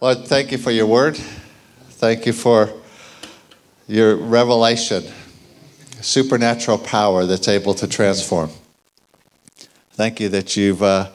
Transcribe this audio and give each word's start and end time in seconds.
Lord, 0.00 0.26
thank 0.26 0.50
you 0.50 0.56
for 0.56 0.70
your 0.70 0.86
word. 0.86 1.14
Thank 1.16 2.24
you 2.24 2.32
for 2.32 2.72
your 3.86 4.16
revelation, 4.16 5.04
supernatural 6.00 6.78
power 6.78 7.26
that's 7.26 7.48
able 7.48 7.74
to 7.74 7.86
transform. 7.86 8.48
Thank 9.92 10.18
you 10.18 10.30
that 10.30 10.56
you've 10.56 10.82
uh, 10.82 11.10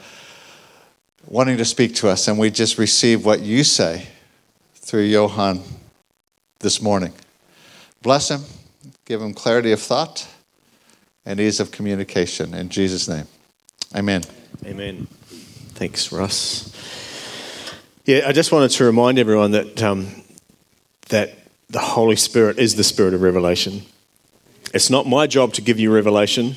wanting 1.26 1.58
to 1.58 1.66
speak 1.66 1.96
to 1.96 2.10
us, 2.10 2.28
and 2.28 2.38
we 2.38 2.52
just 2.52 2.78
receive 2.78 3.26
what 3.26 3.40
you 3.40 3.64
say 3.64 4.06
through 4.76 5.06
Johan 5.06 5.64
this 6.60 6.80
morning. 6.80 7.14
Bless 8.04 8.30
him, 8.30 8.42
give 9.06 9.20
him 9.20 9.34
clarity 9.34 9.72
of 9.72 9.82
thought 9.82 10.28
and 11.26 11.40
ease 11.40 11.60
of 11.60 11.72
communication. 11.72 12.54
In 12.54 12.70
Jesus' 12.70 13.08
name, 13.08 13.26
amen. 13.96 14.22
Amen. 14.64 15.08
Thanks, 15.74 16.12
Russ. 16.12 16.72
Yeah, 18.06 18.28
I 18.28 18.34
just 18.34 18.52
wanted 18.52 18.70
to 18.70 18.84
remind 18.84 19.18
everyone 19.18 19.50
that 19.52 19.82
um, 19.82 20.08
that 21.10 21.40
the 21.72 21.80
Holy 21.80 22.16
Spirit 22.16 22.60
is 22.60 22.76
the 22.76 22.84
Spirit 22.84 23.16
of 23.16 23.24
revelation. 23.24 23.82
It's 24.76 24.92
not 24.92 25.08
my 25.08 25.26
job 25.26 25.54
to 25.54 25.64
give 25.64 25.80
you 25.80 25.92
revelation. 25.92 26.56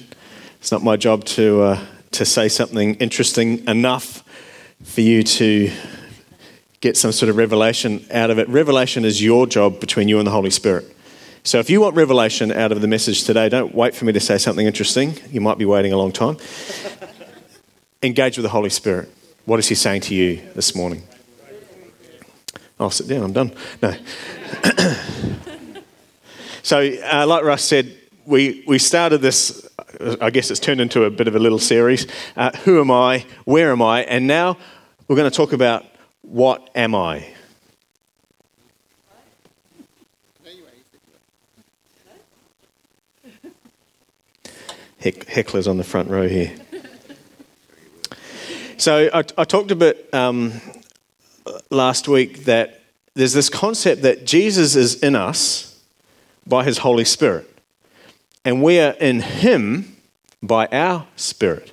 It's 0.60 0.70
not 0.70 0.82
my 0.82 0.98
job 0.98 1.24
to 1.24 1.62
uh, 1.62 1.86
to 2.10 2.26
say 2.26 2.50
something 2.50 2.96
interesting 2.96 3.66
enough 3.66 4.22
for 4.82 5.00
you 5.00 5.22
to 5.22 5.72
get 6.82 6.98
some 6.98 7.12
sort 7.12 7.30
of 7.30 7.38
revelation 7.38 8.04
out 8.10 8.28
of 8.28 8.38
it. 8.38 8.46
Revelation 8.50 9.06
is 9.06 9.24
your 9.24 9.46
job 9.46 9.80
between 9.80 10.06
you 10.06 10.18
and 10.18 10.26
the 10.26 10.32
Holy 10.32 10.50
Spirit. 10.50 10.84
So 11.44 11.60
if 11.60 11.70
you 11.70 11.80
want 11.80 11.96
revelation 11.96 12.52
out 12.52 12.72
of 12.72 12.82
the 12.82 12.88
message 12.88 13.24
today, 13.24 13.48
don't 13.48 13.74
wait 13.74 13.94
for 13.94 14.04
me 14.04 14.12
to 14.12 14.20
say 14.20 14.36
something 14.36 14.66
interesting. 14.66 15.14
You 15.30 15.40
might 15.40 15.56
be 15.56 15.64
waiting 15.64 15.94
a 15.94 15.96
long 15.96 16.12
time. 16.12 16.36
Engage 18.02 18.36
with 18.36 18.44
the 18.44 18.50
Holy 18.50 18.68
Spirit. 18.68 19.08
What 19.46 19.58
is 19.58 19.66
He 19.66 19.74
saying 19.74 20.02
to 20.02 20.14
you 20.14 20.42
this 20.54 20.74
morning? 20.74 21.04
I'll 22.80 22.90
sit 22.90 23.08
down, 23.08 23.22
I'm 23.22 23.32
done. 23.32 23.52
No. 23.82 23.94
so, 26.62 26.78
uh, 26.80 27.26
like 27.26 27.42
Russ 27.44 27.64
said, 27.64 27.96
we, 28.24 28.62
we 28.66 28.78
started 28.78 29.18
this, 29.18 29.68
I 30.20 30.30
guess 30.30 30.50
it's 30.50 30.60
turned 30.60 30.80
into 30.80 31.04
a 31.04 31.10
bit 31.10 31.26
of 31.26 31.34
a 31.34 31.38
little 31.38 31.58
series. 31.58 32.06
Uh, 32.36 32.50
who 32.58 32.80
am 32.80 32.90
I? 32.90 33.26
Where 33.44 33.72
am 33.72 33.82
I? 33.82 34.02
And 34.04 34.26
now 34.26 34.58
we're 35.08 35.16
going 35.16 35.30
to 35.30 35.36
talk 35.36 35.52
about 35.52 35.84
what 36.22 36.70
am 36.74 36.94
I? 36.94 37.26
Heck, 45.00 45.14
hecklers 45.26 45.68
on 45.68 45.76
the 45.78 45.84
front 45.84 46.10
row 46.10 46.28
here. 46.28 46.52
So 48.78 49.10
I, 49.12 49.24
I 49.36 49.44
talked 49.44 49.70
a 49.70 49.76
bit 49.76 50.12
um, 50.12 50.60
last 51.70 52.08
week 52.08 52.44
that 52.44 52.82
there's 53.14 53.32
this 53.32 53.50
concept 53.50 54.02
that 54.02 54.24
Jesus 54.24 54.76
is 54.76 55.02
in 55.02 55.16
us 55.16 55.82
by 56.46 56.64
his 56.64 56.78
Holy 56.78 57.04
Spirit, 57.04 57.48
and 58.44 58.62
we 58.62 58.80
are 58.80 58.92
in 58.92 59.20
him 59.20 59.96
by 60.42 60.66
our 60.68 61.06
spirit. 61.16 61.72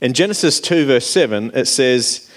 In 0.00 0.14
Genesis 0.14 0.60
2, 0.60 0.86
verse 0.86 1.06
7, 1.06 1.52
it 1.54 1.66
says, 1.66 2.28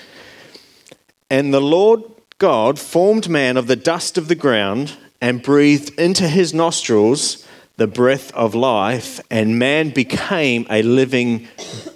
And 1.30 1.53
the 1.53 1.61
Lord 1.61 2.03
God 2.38 2.78
formed 2.78 3.28
man 3.28 3.58
of 3.58 3.67
the 3.67 3.76
dust 3.76 4.17
of 4.17 4.28
the 4.28 4.36
ground 4.36 4.95
and 5.20 5.42
breathed 5.42 5.98
into 6.00 6.28
his 6.28 6.53
nostrils 6.53 7.45
the 7.78 7.88
breath 7.88 8.31
of 8.33 8.56
life, 8.56 9.20
and 9.30 9.59
man 9.59 9.89
became 9.89 10.66
a 10.70 10.81
living 10.81 11.48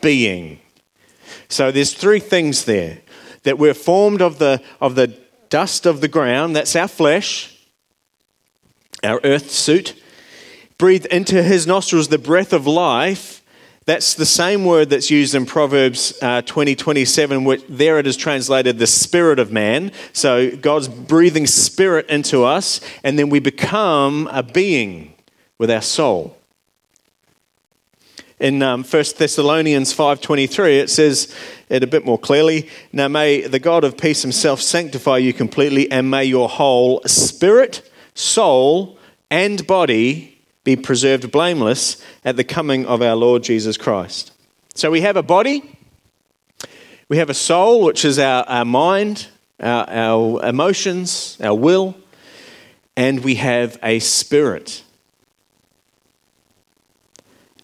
being. 0.01 0.59
So 1.47 1.71
there's 1.71 1.93
three 1.93 2.19
things 2.19 2.65
there 2.65 2.99
that 3.49 3.57
we're 3.57 3.73
formed 3.73 4.21
of 4.21 4.37
the, 4.37 4.61
of 4.79 4.93
the 4.93 5.07
dust 5.49 5.87
of 5.87 6.01
the 6.01 6.07
ground, 6.07 6.55
that's 6.55 6.75
our 6.75 6.87
flesh, 6.87 7.57
our 9.03 9.19
earth 9.23 9.49
suit. 9.49 9.99
Breathe 10.77 11.07
into 11.07 11.41
his 11.41 11.65
nostrils 11.65 12.09
the 12.09 12.19
breath 12.19 12.53
of 12.53 12.67
life, 12.67 13.41
that's 13.85 14.13
the 14.13 14.27
same 14.27 14.65
word 14.65 14.91
that's 14.91 15.09
used 15.09 15.33
in 15.33 15.47
Proverbs 15.47 16.13
uh, 16.21 16.43
20 16.43 16.75
27, 16.75 17.43
which 17.43 17.63
there 17.67 17.97
it 17.97 18.05
is 18.05 18.15
translated 18.15 18.77
the 18.77 18.85
spirit 18.85 19.39
of 19.39 19.51
man. 19.51 19.93
So 20.13 20.55
God's 20.55 20.87
breathing 20.87 21.47
spirit 21.47 22.07
into 22.07 22.43
us, 22.43 22.81
and 23.03 23.17
then 23.17 23.29
we 23.29 23.39
become 23.39 24.29
a 24.31 24.43
being 24.43 25.15
with 25.57 25.71
our 25.71 25.81
soul. 25.81 26.37
In 28.39 28.63
um, 28.63 28.85
1 28.85 29.03
Thessalonians 29.17 29.93
5.23, 29.93 30.79
it 30.79 30.89
says 30.89 31.35
it 31.67 31.83
a 31.83 31.87
bit 31.87 32.05
more 32.05 32.17
clearly, 32.17 32.69
Now 32.93 33.09
may 33.09 33.41
the 33.41 33.59
God 33.59 33.83
of 33.83 33.97
peace 33.97 34.21
himself 34.21 34.61
sanctify 34.61 35.17
you 35.17 35.33
completely, 35.33 35.91
and 35.91 36.09
may 36.09 36.23
your 36.23 36.47
whole 36.47 37.01
spirit, 37.05 37.89
soul, 38.13 38.97
and 39.29 39.67
body 39.67 40.39
be 40.63 40.77
preserved 40.77 41.31
blameless 41.31 42.01
at 42.23 42.37
the 42.37 42.43
coming 42.45 42.85
of 42.85 43.01
our 43.01 43.15
Lord 43.15 43.43
Jesus 43.43 43.75
Christ. 43.75 44.31
So 44.73 44.89
we 44.89 45.01
have 45.01 45.17
a 45.17 45.23
body, 45.23 45.77
we 47.09 47.17
have 47.17 47.29
a 47.29 47.33
soul, 47.33 47.81
which 47.81 48.05
is 48.05 48.19
our, 48.19 48.43
our 48.43 48.65
mind, 48.65 49.27
our, 49.59 49.89
our 49.89 50.45
emotions, 50.45 51.37
our 51.43 51.55
will, 51.55 51.97
and 52.95 53.21
we 53.21 53.35
have 53.35 53.77
a 53.83 53.99
spirit. 53.99 54.83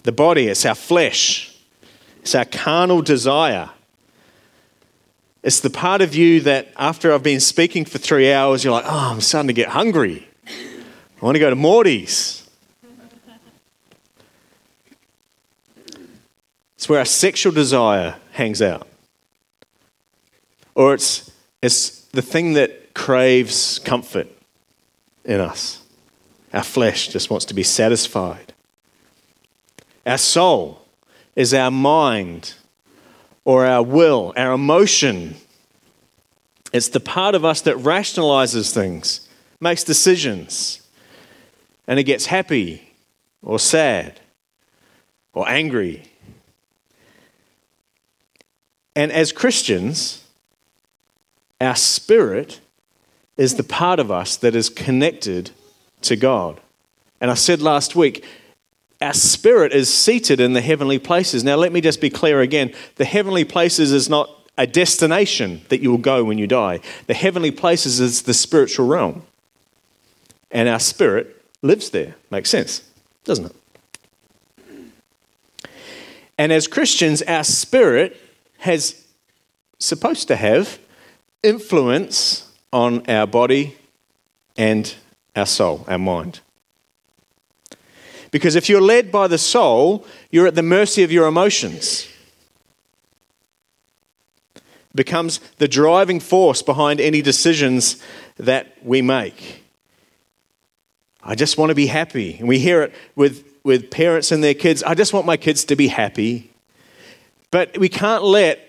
The 0.05 0.11
body, 0.11 0.47
it's 0.49 0.67
our 0.67 0.75
flesh, 0.75 1.51
it's 2.21 2.35
our 2.35 2.45
carnal 2.45 3.01
desire. 3.01 3.71
It's 5.41 5.59
the 5.59 5.71
part 5.71 6.01
of 6.01 6.13
you 6.13 6.41
that 6.41 6.71
after 6.77 7.11
I've 7.11 7.23
been 7.23 7.39
speaking 7.39 7.85
for 7.85 7.97
three 7.97 8.31
hours, 8.31 8.63
you're 8.63 8.73
like, 8.73 8.85
oh, 8.85 9.11
I'm 9.11 9.19
starting 9.21 9.47
to 9.47 9.53
get 9.53 9.69
hungry. 9.69 10.27
I 10.47 11.25
want 11.25 11.35
to 11.35 11.39
go 11.39 11.49
to 11.49 11.55
Morty's. 11.55 12.47
It's 16.75 16.88
where 16.88 16.99
our 16.99 17.05
sexual 17.05 17.51
desire 17.51 18.17
hangs 18.31 18.61
out. 18.61 18.88
Or 20.75 20.94
it's, 20.94 21.31
it's 21.63 22.01
the 22.09 22.21
thing 22.21 22.53
that 22.53 22.94
craves 22.94 23.79
comfort 23.79 24.27
in 25.23 25.39
us. 25.39 25.81
Our 26.53 26.63
flesh 26.63 27.07
just 27.07 27.31
wants 27.31 27.45
to 27.45 27.55
be 27.55 27.63
satisfied. 27.63 28.44
Our 30.05 30.17
soul 30.17 30.81
is 31.35 31.53
our 31.53 31.71
mind 31.71 32.53
or 33.43 33.66
our 33.66 33.83
will, 33.83 34.33
our 34.38 34.53
emotion. 34.53 35.35
It's 36.71 36.89
the 36.89 36.99
part 36.99 37.35
of 37.35 37.45
us 37.45 37.61
that 37.61 37.77
rationalizes 37.77 38.73
things, 38.73 39.27
makes 39.59 39.83
decisions, 39.83 40.81
and 41.88 41.99
it 41.99 42.03
gets 42.03 42.27
happy 42.27 42.94
or 43.41 43.59
sad 43.59 44.19
or 45.33 45.47
angry 45.47 46.03
and 48.95 49.11
as 49.11 49.31
Christians, 49.31 50.23
our 51.59 51.75
spirit 51.75 52.61
is 53.38 53.55
the 53.55 53.63
part 53.63 53.99
of 53.99 54.09
us 54.09 54.38
that 54.38 54.55
is 54.55 54.69
connected 54.69 55.51
to 56.01 56.15
God. 56.15 56.61
And 57.19 57.29
I 57.29 57.33
said 57.33 57.61
last 57.61 57.95
week, 57.95 58.23
our 59.01 59.13
spirit 59.13 59.73
is 59.73 59.94
seated 59.94 60.39
in 60.39 60.53
the 60.53 60.61
heavenly 60.61 61.00
places. 61.00 61.44
Now, 61.44 61.56
let 61.56 61.72
me 61.72 61.81
just 61.81 62.01
be 62.01 62.09
clear 62.09 62.41
again 62.41 62.73
the 62.95 63.06
heavenly 63.06 63.44
places 63.44 63.91
is 63.91 64.09
not 64.09 64.29
a 64.57 64.66
destination 64.66 65.61
that 65.69 65.81
you 65.81 65.91
will 65.91 65.97
go 65.97 66.23
when 66.23 66.38
you 66.38 66.47
die, 66.47 66.79
the 67.07 67.13
heavenly 67.13 67.51
places 67.51 68.00
is 68.00 68.23
the 68.23 68.33
spiritual 68.33 68.88
realm. 68.88 69.23
And 70.51 70.69
our 70.69 70.79
spirit 70.79 71.44
lives 71.61 71.89
there. 71.89 72.16
Makes 72.31 72.50
sense, 72.50 72.89
doesn't 73.25 73.47
it? 73.47 73.56
And 76.38 76.51
as 76.51 76.67
Christians, 76.67 77.22
our 77.23 77.44
spirit 77.44 78.19
has 78.59 79.06
supposed 79.79 80.27
to 80.29 80.35
have 80.35 80.79
influence 81.44 82.51
on 82.71 83.09
our 83.09 83.27
body 83.27 83.75
and 84.57 84.94
our 85.36 85.45
soul, 85.45 85.86
our 85.88 85.97
mind. 85.97 86.39
Because 88.35 88.57
if 88.57 88.67
you're 88.67 88.81
led 88.81 89.13
by 89.13 89.29
the 89.29 89.37
soul, 89.37 90.05
you're 90.29 90.45
at 90.45 90.55
the 90.55 90.61
mercy 90.61 91.03
of 91.03 91.09
your 91.09 91.25
emotions. 91.25 92.05
It 94.57 94.61
becomes 94.93 95.39
the 95.57 95.69
driving 95.69 96.19
force 96.19 96.61
behind 96.61 96.99
any 96.99 97.21
decisions 97.21 98.03
that 98.35 98.75
we 98.83 99.01
make. 99.01 99.63
I 101.23 101.35
just 101.35 101.57
want 101.57 101.69
to 101.69 101.75
be 101.75 101.87
happy. 101.87 102.35
And 102.37 102.49
we 102.49 102.59
hear 102.59 102.81
it 102.81 102.93
with, 103.15 103.45
with 103.63 103.89
parents 103.89 104.33
and 104.33 104.43
their 104.43 104.53
kids. 104.53 104.83
I 104.83 104.95
just 104.95 105.13
want 105.13 105.25
my 105.25 105.37
kids 105.37 105.63
to 105.63 105.77
be 105.77 105.87
happy. 105.87 106.51
But 107.51 107.77
we 107.77 107.87
can't 107.87 108.25
let 108.25 108.59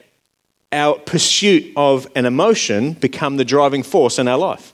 our 0.70 0.96
pursuit 0.96 1.72
of 1.74 2.06
an 2.14 2.24
emotion 2.24 2.92
become 2.92 3.36
the 3.36 3.44
driving 3.44 3.82
force 3.82 4.20
in 4.20 4.28
our 4.28 4.38
life. 4.38 4.72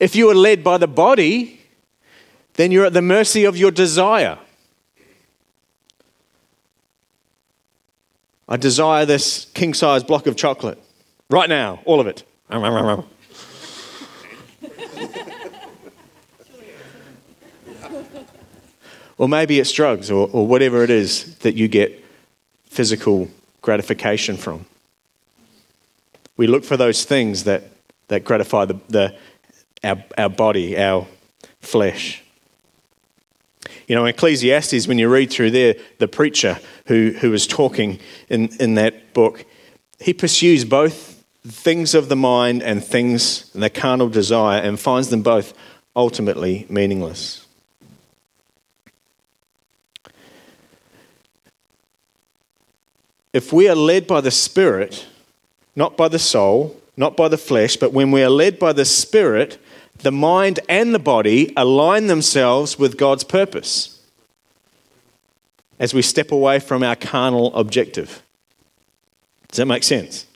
If 0.00 0.16
you 0.16 0.28
are 0.30 0.34
led 0.34 0.64
by 0.64 0.78
the 0.78 0.88
body, 0.88 1.55
then 2.56 2.72
you're 2.72 2.86
at 2.86 2.92
the 2.92 3.02
mercy 3.02 3.44
of 3.44 3.56
your 3.56 3.70
desire. 3.70 4.38
I 8.48 8.56
desire 8.56 9.04
this 9.04 9.46
king 9.54 9.74
size 9.74 10.02
block 10.04 10.26
of 10.26 10.36
chocolate 10.36 10.78
right 11.28 11.48
now, 11.48 11.80
all 11.84 12.00
of 12.00 12.06
it. 12.06 12.22
or 19.18 19.28
maybe 19.28 19.58
it's 19.58 19.72
drugs 19.72 20.10
or, 20.10 20.28
or 20.32 20.46
whatever 20.46 20.84
it 20.84 20.90
is 20.90 21.36
that 21.38 21.54
you 21.56 21.66
get 21.68 22.04
physical 22.66 23.28
gratification 23.62 24.36
from. 24.36 24.66
We 26.36 26.46
look 26.46 26.64
for 26.64 26.76
those 26.76 27.04
things 27.04 27.44
that, 27.44 27.64
that 28.08 28.22
gratify 28.24 28.66
the, 28.66 28.78
the, 28.88 29.16
our, 29.82 30.04
our 30.16 30.28
body, 30.28 30.78
our 30.78 31.06
flesh. 31.60 32.22
You 33.86 33.94
know, 33.94 34.04
Ecclesiastes, 34.04 34.88
when 34.88 34.98
you 34.98 35.08
read 35.08 35.30
through 35.30 35.52
there, 35.52 35.76
the 35.98 36.08
preacher 36.08 36.58
who, 36.86 37.14
who 37.20 37.30
was 37.30 37.46
talking 37.46 38.00
in, 38.28 38.48
in 38.58 38.74
that 38.74 39.14
book, 39.14 39.44
he 40.00 40.12
pursues 40.12 40.64
both 40.64 41.24
things 41.46 41.94
of 41.94 42.08
the 42.08 42.16
mind 42.16 42.62
and 42.62 42.84
things 42.84 43.50
and 43.54 43.62
the 43.62 43.70
carnal 43.70 44.08
desire 44.08 44.60
and 44.60 44.80
finds 44.80 45.10
them 45.10 45.22
both 45.22 45.54
ultimately 45.94 46.66
meaningless. 46.68 47.46
If 53.32 53.52
we 53.52 53.68
are 53.68 53.76
led 53.76 54.06
by 54.06 54.20
the 54.20 54.30
Spirit, 54.30 55.06
not 55.76 55.96
by 55.96 56.08
the 56.08 56.18
soul, 56.18 56.80
not 56.96 57.16
by 57.16 57.28
the 57.28 57.38
flesh, 57.38 57.76
but 57.76 57.92
when 57.92 58.10
we 58.10 58.22
are 58.22 58.30
led 58.30 58.58
by 58.58 58.72
the 58.72 58.84
Spirit, 58.86 59.58
the 59.98 60.12
mind 60.12 60.60
and 60.68 60.94
the 60.94 60.98
body 60.98 61.52
align 61.56 62.06
themselves 62.06 62.78
with 62.78 62.96
God's 62.96 63.24
purpose 63.24 64.00
as 65.78 65.92
we 65.92 66.02
step 66.02 66.30
away 66.30 66.58
from 66.58 66.82
our 66.82 66.96
carnal 66.96 67.54
objective. 67.54 68.22
Does 69.48 69.58
that 69.58 69.66
make 69.66 69.84
sense? 69.84 70.26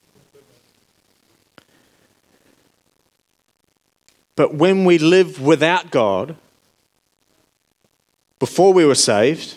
But 4.37 4.55
when 4.55 4.85
we 4.85 4.99
live 4.99 5.41
without 5.41 5.91
God, 5.91 6.37
before 8.39 8.73
we 8.73 8.87
were 8.87 8.95
saved, 8.95 9.57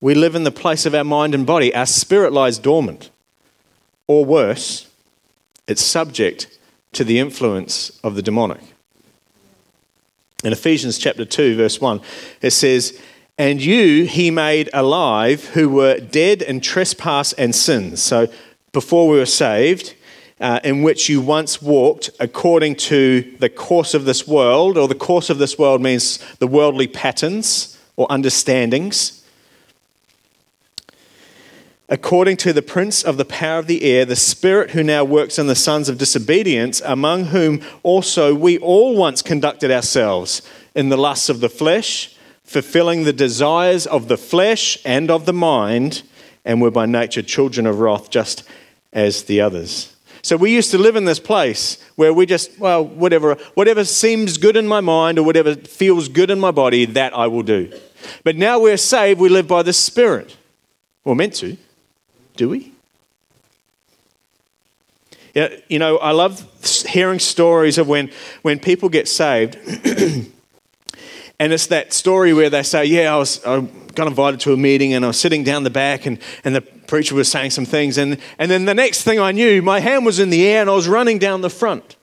we 0.00 0.14
live 0.14 0.34
in 0.34 0.44
the 0.44 0.50
place 0.50 0.86
of 0.86 0.94
our 0.94 1.04
mind 1.04 1.34
and 1.34 1.46
body. 1.46 1.74
Our 1.74 1.86
spirit 1.86 2.32
lies 2.32 2.58
dormant. 2.58 3.10
Or 4.06 4.24
worse, 4.24 4.88
it's 5.68 5.82
subject 5.82 6.51
to 6.92 7.04
the 7.04 7.18
influence 7.18 7.98
of 8.04 8.14
the 8.14 8.22
demonic. 8.22 8.60
In 10.44 10.52
Ephesians 10.52 10.98
chapter 10.98 11.24
2, 11.24 11.56
verse 11.56 11.80
1, 11.80 12.00
it 12.40 12.50
says, 12.50 13.00
And 13.38 13.62
you 13.62 14.04
he 14.04 14.30
made 14.30 14.68
alive 14.72 15.44
who 15.50 15.68
were 15.68 16.00
dead 16.00 16.42
in 16.42 16.60
trespass 16.60 17.32
and 17.34 17.54
sins. 17.54 18.02
So 18.02 18.26
before 18.72 19.08
we 19.08 19.18
were 19.18 19.26
saved, 19.26 19.94
uh, 20.40 20.58
in 20.64 20.82
which 20.82 21.08
you 21.08 21.20
once 21.20 21.62
walked 21.62 22.10
according 22.18 22.74
to 22.74 23.22
the 23.38 23.48
course 23.48 23.94
of 23.94 24.04
this 24.04 24.26
world, 24.26 24.76
or 24.76 24.88
the 24.88 24.94
course 24.94 25.30
of 25.30 25.38
this 25.38 25.56
world 25.56 25.80
means 25.80 26.18
the 26.40 26.48
worldly 26.48 26.88
patterns 26.88 27.78
or 27.96 28.10
understandings 28.10 29.21
according 31.92 32.38
to 32.38 32.54
the 32.54 32.62
prince 32.62 33.02
of 33.02 33.18
the 33.18 33.24
power 33.24 33.58
of 33.58 33.66
the 33.66 33.82
air, 33.84 34.06
the 34.06 34.16
spirit 34.16 34.70
who 34.70 34.82
now 34.82 35.04
works 35.04 35.38
in 35.38 35.46
the 35.46 35.54
sons 35.54 35.90
of 35.90 35.98
disobedience, 35.98 36.80
among 36.86 37.26
whom 37.26 37.60
also 37.82 38.34
we 38.34 38.56
all 38.60 38.96
once 38.96 39.20
conducted 39.20 39.70
ourselves 39.70 40.40
in 40.74 40.88
the 40.88 40.96
lusts 40.96 41.28
of 41.28 41.40
the 41.40 41.50
flesh, 41.50 42.16
fulfilling 42.44 43.04
the 43.04 43.12
desires 43.12 43.86
of 43.86 44.08
the 44.08 44.16
flesh 44.16 44.78
and 44.86 45.10
of 45.10 45.26
the 45.26 45.34
mind, 45.34 46.02
and 46.46 46.62
were 46.62 46.70
by 46.70 46.86
nature 46.86 47.20
children 47.20 47.66
of 47.66 47.78
wrath, 47.78 48.08
just 48.08 48.42
as 48.94 49.24
the 49.24 49.42
others. 49.42 49.94
So 50.22 50.38
we 50.38 50.50
used 50.50 50.70
to 50.70 50.78
live 50.78 50.96
in 50.96 51.04
this 51.04 51.20
place 51.20 51.76
where 51.96 52.14
we 52.14 52.24
just, 52.24 52.58
well, 52.58 52.82
whatever, 52.82 53.34
whatever 53.52 53.84
seems 53.84 54.38
good 54.38 54.56
in 54.56 54.66
my 54.66 54.80
mind 54.80 55.18
or 55.18 55.24
whatever 55.24 55.54
feels 55.56 56.08
good 56.08 56.30
in 56.30 56.40
my 56.40 56.52
body, 56.52 56.86
that 56.86 57.14
I 57.14 57.26
will 57.26 57.42
do. 57.42 57.70
But 58.24 58.36
now 58.36 58.58
we're 58.60 58.78
saved, 58.78 59.20
we 59.20 59.28
live 59.28 59.46
by 59.46 59.62
the 59.62 59.74
Spirit. 59.74 60.38
We're 61.04 61.16
meant 61.16 61.34
to. 61.34 61.58
Do 62.36 62.48
we? 62.48 62.72
Yeah, 65.34 65.48
you 65.68 65.78
know, 65.78 65.96
I 65.98 66.12
love 66.12 66.46
hearing 66.86 67.18
stories 67.18 67.78
of 67.78 67.88
when, 67.88 68.10
when 68.42 68.58
people 68.58 68.88
get 68.88 69.08
saved. 69.08 69.56
and 71.38 71.52
it's 71.52 71.68
that 71.68 71.92
story 71.92 72.34
where 72.34 72.50
they 72.50 72.62
say, 72.62 72.84
Yeah, 72.84 73.14
I 73.14 73.18
was 73.18 73.44
I 73.44 73.60
got 73.94 74.06
invited 74.06 74.40
to 74.40 74.52
a 74.52 74.56
meeting 74.56 74.92
and 74.92 75.04
I 75.04 75.08
was 75.08 75.20
sitting 75.20 75.44
down 75.44 75.64
the 75.64 75.70
back 75.70 76.06
and, 76.06 76.18
and 76.44 76.54
the 76.54 76.60
preacher 76.60 77.14
was 77.14 77.30
saying 77.30 77.50
some 77.50 77.64
things. 77.64 77.98
And, 77.98 78.18
and 78.38 78.50
then 78.50 78.64
the 78.64 78.74
next 78.74 79.02
thing 79.02 79.18
I 79.18 79.32
knew, 79.32 79.62
my 79.62 79.80
hand 79.80 80.04
was 80.04 80.18
in 80.18 80.30
the 80.30 80.46
air 80.46 80.60
and 80.60 80.70
I 80.70 80.74
was 80.74 80.88
running 80.88 81.18
down 81.18 81.40
the 81.40 81.50
front. 81.50 81.96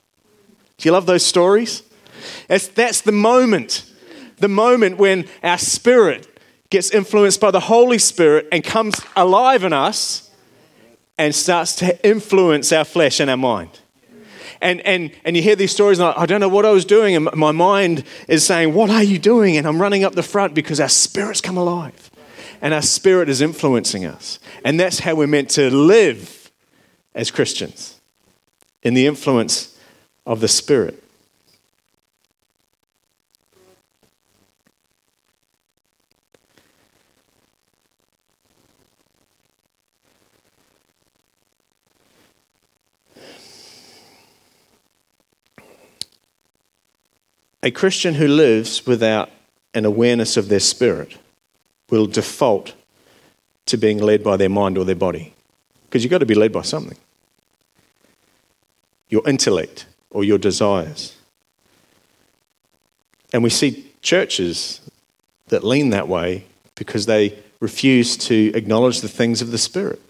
Do 0.77 0.87
you 0.87 0.91
love 0.91 1.05
those 1.05 1.25
stories? 1.25 1.83
That's, 2.47 2.67
that's 2.67 3.01
the 3.01 3.11
moment. 3.11 3.85
The 4.37 4.47
moment 4.47 4.97
when 4.97 5.27
our 5.43 5.57
spirit 5.57 6.27
gets 6.69 6.91
influenced 6.91 7.41
by 7.41 7.51
the 7.51 7.59
Holy 7.59 7.97
Spirit 7.97 8.47
and 8.51 8.63
comes 8.63 9.01
alive 9.15 9.63
in 9.63 9.73
us 9.73 10.29
and 11.17 11.33
starts 11.33 11.75
to 11.77 12.07
influence 12.07 12.71
our 12.71 12.85
flesh 12.85 13.19
and 13.19 13.29
our 13.29 13.37
mind. 13.37 13.79
And, 14.61 14.81
and, 14.81 15.11
and 15.23 15.35
you 15.35 15.41
hear 15.41 15.55
these 15.55 15.71
stories, 15.71 15.99
and 15.99 16.09
I, 16.09 16.21
I 16.21 16.25
don't 16.25 16.41
know 16.41 16.49
what 16.49 16.65
I 16.65 16.71
was 16.71 16.85
doing, 16.85 17.15
and 17.15 17.29
my 17.33 17.51
mind 17.51 18.03
is 18.27 18.45
saying, 18.45 18.73
What 18.73 18.89
are 18.89 19.03
you 19.03 19.17
doing? 19.17 19.55
And 19.55 19.65
I'm 19.65 19.81
running 19.81 20.03
up 20.03 20.15
the 20.15 20.23
front 20.23 20.53
because 20.53 20.79
our 20.79 20.89
spirits 20.89 21.39
come 21.39 21.57
alive. 21.57 22.11
And 22.61 22.73
our 22.73 22.81
spirit 22.81 23.29
is 23.29 23.41
influencing 23.41 24.05
us. 24.05 24.37
And 24.65 24.77
that's 24.77 24.99
how 24.99 25.15
we're 25.15 25.27
meant 25.27 25.49
to 25.51 25.69
live 25.69 26.51
as 27.15 27.31
Christians 27.31 27.99
in 28.83 28.93
the 28.93 29.07
influence 29.07 29.77
of 30.25 30.41
the 30.41 30.47
Spirit. 30.47 31.01
A 47.69 47.71
Christian 47.71 48.15
who 48.15 48.27
lives 48.27 48.87
without 48.87 49.29
an 49.75 49.85
awareness 49.85 50.37
of 50.37 50.49
their 50.49 50.59
spirit 50.59 51.19
will 51.91 52.07
default 52.07 52.73
to 53.67 53.77
being 53.77 53.99
led 53.99 54.23
by 54.23 54.37
their 54.37 54.49
mind 54.49 54.75
or 54.75 54.83
their 54.83 54.95
body. 54.95 55.35
Because 55.83 56.03
you've 56.03 56.09
got 56.09 56.17
to 56.17 56.25
be 56.25 56.33
led 56.33 56.51
by 56.51 56.63
something 56.63 56.97
your 59.07 59.21
intellect 59.29 59.85
or 60.09 60.23
your 60.23 60.39
desires. 60.39 61.15
And 63.33 63.43
we 63.43 63.51
see 63.51 63.91
churches 64.01 64.81
that 65.49 65.63
lean 65.63 65.91
that 65.91 66.07
way 66.07 66.45
because 66.73 67.05
they 67.05 67.37
refuse 67.59 68.17
to 68.17 68.51
acknowledge 68.55 69.01
the 69.01 69.07
things 69.07 69.43
of 69.43 69.51
the 69.51 69.59
Spirit. 69.59 70.01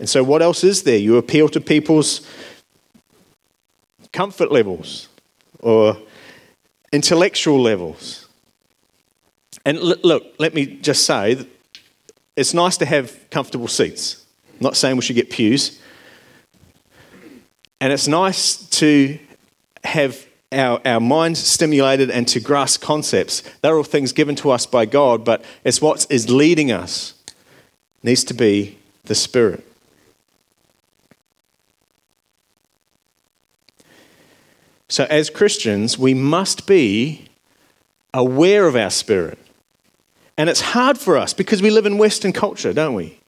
And 0.00 0.08
so, 0.08 0.24
what 0.24 0.42
else 0.42 0.64
is 0.64 0.82
there? 0.82 0.98
You 0.98 1.18
appeal 1.18 1.48
to 1.50 1.60
people's 1.60 2.26
comfort 4.12 4.50
levels 4.50 5.08
or 5.60 5.96
intellectual 6.92 7.60
levels. 7.60 8.28
And 9.64 9.78
look, 9.80 10.34
let 10.38 10.54
me 10.54 10.66
just 10.66 11.04
say 11.04 11.46
it's 12.36 12.54
nice 12.54 12.76
to 12.78 12.86
have 12.86 13.28
comfortable 13.30 13.68
seats. 13.68 14.24
I'm 14.52 14.64
not 14.64 14.76
saying 14.76 14.96
we 14.96 15.02
should 15.02 15.16
get 15.16 15.30
pews. 15.30 15.80
And 17.80 17.92
it's 17.92 18.08
nice 18.08 18.56
to 18.70 19.18
have 19.84 20.26
our, 20.52 20.80
our 20.84 21.00
minds 21.00 21.40
stimulated 21.40 22.10
and 22.10 22.26
to 22.28 22.40
grasp 22.40 22.80
concepts. 22.80 23.42
They're 23.60 23.76
all 23.76 23.82
things 23.82 24.12
given 24.12 24.36
to 24.36 24.50
us 24.50 24.66
by 24.66 24.86
God, 24.86 25.24
but 25.24 25.44
it's 25.64 25.82
what 25.82 26.06
is 26.10 26.30
leading 26.30 26.70
us 26.70 27.14
needs 28.02 28.24
to 28.24 28.34
be 28.34 28.78
the 29.04 29.14
Spirit. 29.14 29.66
So, 34.88 35.04
as 35.10 35.30
Christians, 35.30 35.98
we 35.98 36.14
must 36.14 36.66
be 36.66 37.28
aware 38.14 38.66
of 38.66 38.76
our 38.76 38.90
spirit. 38.90 39.38
And 40.38 40.48
it's 40.48 40.60
hard 40.60 40.98
for 40.98 41.16
us 41.16 41.32
because 41.32 41.60
we 41.60 41.70
live 41.70 41.86
in 41.86 41.98
Western 41.98 42.32
culture, 42.32 42.72
don't 42.72 42.94
we? 42.94 43.18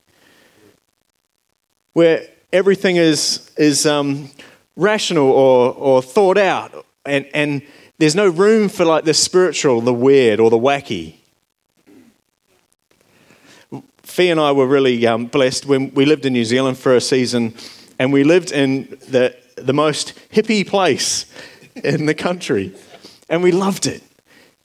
Where 1.94 2.26
everything 2.52 2.96
is, 2.96 3.50
is 3.56 3.86
um, 3.86 4.30
rational 4.76 5.30
or, 5.30 5.72
or 5.74 6.02
thought 6.02 6.38
out, 6.38 6.86
and, 7.04 7.26
and 7.34 7.62
there's 7.98 8.14
no 8.14 8.28
room 8.28 8.68
for 8.68 8.84
like 8.84 9.04
the 9.04 9.14
spiritual, 9.14 9.80
the 9.80 9.92
weird, 9.92 10.38
or 10.38 10.50
the 10.50 10.58
wacky. 10.58 11.16
Fee 14.02 14.30
and 14.30 14.38
I 14.38 14.52
were 14.52 14.66
really 14.66 15.06
um, 15.06 15.26
blessed 15.26 15.66
when 15.66 15.92
we 15.94 16.04
lived 16.04 16.24
in 16.24 16.32
New 16.32 16.44
Zealand 16.44 16.78
for 16.78 16.94
a 16.94 17.00
season, 17.00 17.54
and 17.98 18.12
we 18.12 18.22
lived 18.22 18.52
in 18.52 18.96
the 19.08 19.36
the 19.66 19.72
most 19.72 20.14
hippie 20.30 20.66
place 20.66 21.26
in 21.74 22.06
the 22.06 22.14
country. 22.14 22.74
And 23.28 23.42
we 23.42 23.52
loved 23.52 23.86
it 23.86 24.02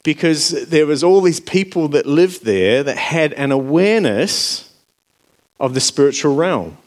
because 0.04 0.68
there 0.68 0.86
was 0.86 1.04
all 1.04 1.22
these 1.22 1.40
people 1.40 1.88
that 1.90 2.06
lived 2.06 2.44
there 2.46 2.84
that 2.84 2.98
had 2.98 3.34
an 3.34 3.52
awareness 3.52 4.74
of 5.60 5.74
the 5.74 5.80
spiritual 5.80 6.36
realm. 6.36 6.78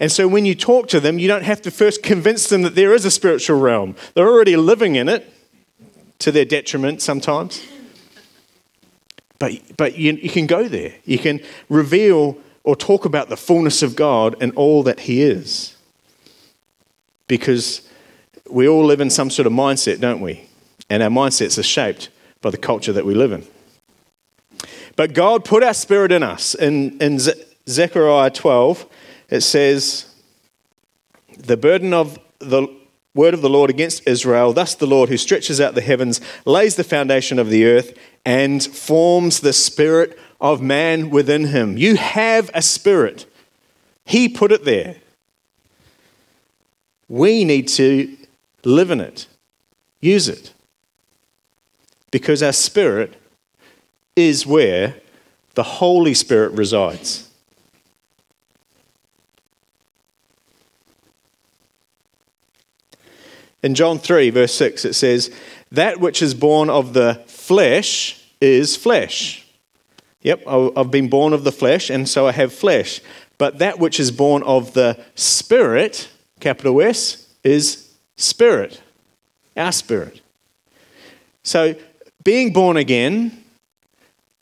And 0.00 0.10
so 0.10 0.26
when 0.26 0.44
you 0.44 0.54
talk 0.54 0.88
to 0.88 1.00
them, 1.00 1.18
you 1.18 1.28
don't 1.28 1.44
have 1.44 1.62
to 1.62 1.70
first 1.70 2.02
convince 2.02 2.48
them 2.48 2.62
that 2.62 2.74
there 2.74 2.94
is 2.94 3.04
a 3.04 3.10
spiritual 3.10 3.60
realm. 3.60 3.94
They're 4.14 4.28
already 4.28 4.56
living 4.56 4.96
in 4.96 5.08
it 5.08 5.32
to 6.20 6.32
their 6.32 6.44
detriment 6.44 7.02
sometimes. 7.02 7.64
But, 9.38 9.76
but 9.76 9.96
you, 9.96 10.12
you 10.14 10.30
can 10.30 10.46
go 10.46 10.68
there. 10.68 10.94
You 11.04 11.18
can 11.18 11.40
reveal 11.68 12.38
or 12.64 12.74
talk 12.74 13.04
about 13.04 13.28
the 13.28 13.36
fullness 13.36 13.82
of 13.82 13.94
God 13.94 14.36
and 14.40 14.52
all 14.56 14.82
that 14.84 15.00
He 15.00 15.22
is. 15.22 15.76
Because 17.26 17.88
we 18.50 18.68
all 18.68 18.84
live 18.84 19.00
in 19.00 19.10
some 19.10 19.30
sort 19.30 19.46
of 19.46 19.52
mindset, 19.52 20.00
don't 20.00 20.20
we? 20.20 20.48
And 20.90 21.02
our 21.02 21.08
mindsets 21.08 21.58
are 21.58 21.62
shaped 21.62 22.10
by 22.40 22.50
the 22.50 22.58
culture 22.58 22.92
that 22.92 23.06
we 23.06 23.14
live 23.14 23.32
in. 23.32 23.46
But 24.96 25.14
God 25.14 25.44
put 25.44 25.62
our 25.62 25.74
spirit 25.74 26.12
in 26.12 26.22
us. 26.22 26.54
In, 26.54 26.98
in 27.00 27.18
Zechariah 27.68 28.30
12, 28.30 28.86
it 29.30 29.40
says, 29.40 30.14
The 31.38 31.56
burden 31.56 31.92
of 31.92 32.18
the 32.38 32.68
word 33.14 33.34
of 33.34 33.42
the 33.42 33.50
Lord 33.50 33.70
against 33.70 34.06
Israel, 34.06 34.52
thus 34.52 34.74
the 34.74 34.86
Lord 34.86 35.08
who 35.08 35.16
stretches 35.16 35.60
out 35.60 35.74
the 35.74 35.80
heavens, 35.80 36.20
lays 36.44 36.76
the 36.76 36.84
foundation 36.84 37.38
of 37.38 37.48
the 37.48 37.64
earth, 37.64 37.96
and 38.24 38.62
forms 38.62 39.40
the 39.40 39.52
spirit 39.52 40.18
of 40.40 40.60
man 40.60 41.10
within 41.10 41.46
him. 41.46 41.78
You 41.78 41.96
have 41.96 42.50
a 42.54 42.62
spirit, 42.62 43.26
He 44.04 44.28
put 44.28 44.52
it 44.52 44.64
there. 44.64 44.96
We 47.08 47.44
need 47.44 47.68
to 47.68 48.16
live 48.64 48.90
in 48.90 49.00
it, 49.00 49.26
use 50.00 50.28
it, 50.28 50.52
because 52.10 52.42
our 52.42 52.52
spirit 52.52 53.14
is 54.16 54.46
where 54.46 54.96
the 55.54 55.62
Holy 55.62 56.14
Spirit 56.14 56.52
resides. 56.52 57.30
In 63.62 63.74
John 63.74 63.98
3, 63.98 64.28
verse 64.30 64.54
6, 64.54 64.84
it 64.84 64.92
says, 64.92 65.34
That 65.72 65.98
which 65.98 66.20
is 66.20 66.34
born 66.34 66.68
of 66.68 66.92
the 66.92 67.22
flesh 67.26 68.22
is 68.40 68.76
flesh. 68.76 69.46
Yep, 70.20 70.42
I've 70.46 70.90
been 70.90 71.08
born 71.08 71.32
of 71.32 71.44
the 71.44 71.52
flesh, 71.52 71.90
and 71.90 72.08
so 72.08 72.26
I 72.26 72.32
have 72.32 72.52
flesh. 72.52 73.00
But 73.38 73.58
that 73.58 73.78
which 73.78 73.98
is 73.98 74.10
born 74.10 74.42
of 74.42 74.74
the 74.74 75.02
Spirit, 75.14 76.10
capital 76.44 76.82
S, 76.82 77.26
is 77.42 77.94
spirit, 78.16 78.82
our 79.56 79.72
spirit. 79.72 80.20
So 81.42 81.74
being 82.22 82.52
born 82.52 82.76
again 82.76 83.42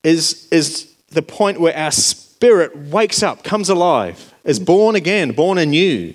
is, 0.02 0.49
is 0.50 0.92
the 1.11 1.23
point 1.23 1.61
where 1.61 1.76
our 1.76 1.92
spirit 1.92 2.76
wakes 2.76 3.23
up, 3.23 3.44
comes 3.44 3.68
alive, 3.68 4.35
is 4.42 4.59
born 4.59 4.97
again, 4.97 5.30
born 5.30 5.59
anew 5.59 6.12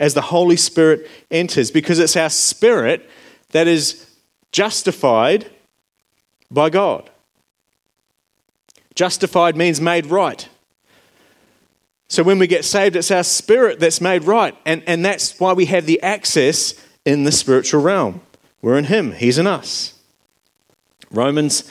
as 0.00 0.14
the 0.14 0.20
Holy 0.20 0.56
Spirit 0.56 1.08
enters, 1.30 1.70
because 1.70 2.00
it's 2.00 2.16
our 2.16 2.30
spirit 2.30 3.08
that 3.50 3.68
is 3.68 4.10
justified 4.50 5.48
by 6.50 6.70
God. 6.70 7.08
Justified 8.96 9.56
means 9.56 9.80
made 9.80 10.06
right. 10.06 10.48
So 12.14 12.22
when 12.22 12.38
we 12.38 12.46
get 12.46 12.64
saved, 12.64 12.94
it's 12.94 13.10
our 13.10 13.24
spirit 13.24 13.80
that's 13.80 14.00
made 14.00 14.22
right. 14.22 14.56
And, 14.64 14.84
and 14.86 15.04
that's 15.04 15.40
why 15.40 15.52
we 15.52 15.64
have 15.64 15.84
the 15.84 16.00
access 16.00 16.74
in 17.04 17.24
the 17.24 17.32
spiritual 17.32 17.82
realm. 17.82 18.20
We're 18.62 18.78
in 18.78 18.84
Him, 18.84 19.10
He's 19.10 19.36
in 19.36 19.48
us. 19.48 19.94
Romans 21.10 21.68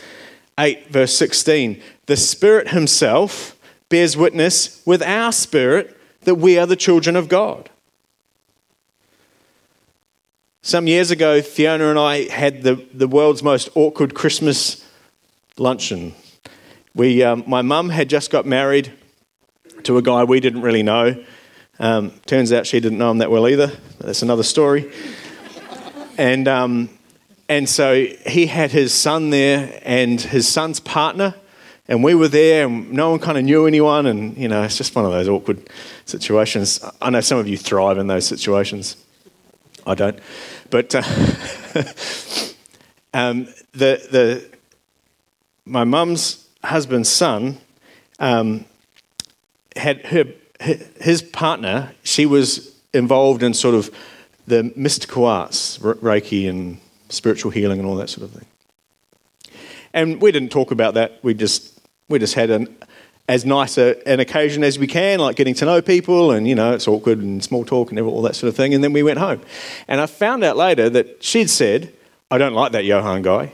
8, 0.60 0.90
verse 0.90 1.16
16 1.16 1.82
The 2.08 2.18
Spirit 2.18 2.72
Himself 2.72 3.58
bears 3.88 4.18
witness 4.18 4.86
with 4.86 5.02
our 5.02 5.32
spirit 5.32 5.98
that 6.24 6.36
we 6.36 6.60
are 6.60 6.66
the 6.66 6.76
children 6.76 7.16
of 7.16 7.30
God. 7.30 7.70
Some 10.62 10.88
years 10.88 11.10
ago, 11.10 11.42
Fiona 11.42 11.86
and 11.86 11.98
I 11.98 12.28
had 12.28 12.64
the, 12.64 12.86
the 12.94 13.08
world's 13.08 13.44
most 13.44 13.70
awkward 13.76 14.14
Christmas 14.14 14.86
luncheon. 15.58 16.14
We, 16.94 17.24
um, 17.24 17.46
my 17.48 17.62
mum 17.62 17.88
had 17.88 18.10
just 18.10 18.30
got 18.30 18.46
married 18.46 18.92
to 19.86 19.98
a 19.98 20.02
guy 20.02 20.24
we 20.24 20.40
didn't 20.40 20.62
really 20.62 20.84
know. 20.84 21.24
Um, 21.80 22.12
turns 22.25 22.54
out 22.54 22.68
she 22.68 22.80
didn't 22.80 22.98
know 22.98 23.12
him 23.12 23.18
that 23.18 23.32
well 23.32 23.48
either. 23.48 23.72
That's 24.00 24.22
another 24.22 24.44
story. 24.44 24.92
and, 26.18 26.48
um, 26.48 26.90
and 27.50 27.68
so 27.68 28.06
he 28.25 28.48
had 28.48 28.72
his 28.72 28.94
son 28.94 29.30
there 29.30 29.80
and 29.84 30.20
his 30.20 30.48
son's 30.48 30.80
partner, 30.80 31.36
and 31.88 32.04
we 32.04 32.16
were 32.16 32.28
there, 32.28 32.66
and 32.68 32.92
no 32.94 33.12
one 33.12 33.20
kind 33.20 33.38
of 33.38 33.44
knew 33.44 33.68
anyone. 33.68 34.06
And, 34.06 34.38
you 34.38 34.48
know, 34.48 34.63
it's 34.63 34.78
just 34.78 34.96
one 34.96 35.06
of 35.06 35.12
those 35.12 35.28
awkward 35.28 35.70
situations. 36.06 36.84
I 37.02 37.10
know 37.10 37.22
some 37.22 37.38
of 37.38 37.48
you 37.48 37.58
thrive 37.58 37.98
in 37.98 38.08
those 38.08 38.25
situations. 38.25 38.98
I 39.86 39.96
don't. 39.96 40.18
But 40.70 40.96
uh, 40.96 41.02
um, 43.13 43.48
the, 43.74 44.00
the, 44.10 44.50
my 45.66 45.84
mum's 45.84 46.48
husband's 46.63 47.10
son 47.10 47.58
um, 48.20 48.66
had 49.75 50.06
her, 50.08 50.25
his 51.00 51.22
partner, 51.22 51.94
she 52.03 52.25
was 52.25 52.75
involved 52.94 53.44
in 53.44 53.53
sort 53.53 53.75
of 53.75 53.94
the 54.48 54.72
mystical 54.75 55.25
arts, 55.25 55.77
Reiki 55.80 56.50
and 56.50 56.80
spiritual 57.10 57.51
healing 57.51 57.80
and 57.80 57.88
all 57.88 57.96
that 57.96 58.10
sort 58.10 58.24
of 58.24 58.32
thing. 58.32 58.46
And 59.94 60.22
we 60.22 60.32
didn't 60.32 60.51
talk 60.51 60.72
about 60.72 60.96
that. 60.96 61.20
We 61.24 61.34
just 61.34 61.80
we 62.10 62.20
just 62.20 62.34
had 62.34 62.50
an 62.50 62.75
as 63.27 63.46
nice 63.46 63.77
a, 63.77 64.06
an 64.08 64.20
occasion 64.20 64.63
as 64.63 64.77
we 64.77 64.88
can, 64.88 65.20
like 65.20 65.36
getting 65.36 65.53
to 65.56 65.65
know 65.65 65.82
people, 65.82 66.32
and 66.32 66.48
you 66.48 66.56
know, 66.56 66.74
it's 66.74 66.88
awkward 66.88 67.20
and 67.20 67.44
small 67.44 67.63
talk 67.63 67.92
and 67.92 68.00
all 68.00 68.22
that 68.24 68.36
sort 68.36 68.50
of 68.50 68.56
thing. 68.56 68.74
And 68.74 68.84
then 68.84 68.92
we 68.92 69.03
went 69.03 69.20
home. 69.20 69.42
And 69.88 70.01
I 70.01 70.08
found 70.08 70.44
out 70.44 70.58
later 70.58 70.89
that 70.89 71.24
she'd 71.24 71.50
said, 71.50 71.94
I 72.30 72.38
don't 72.38 72.53
like 72.53 72.74
that 72.74 72.84
Johan 72.84 73.22
guy. 73.22 73.53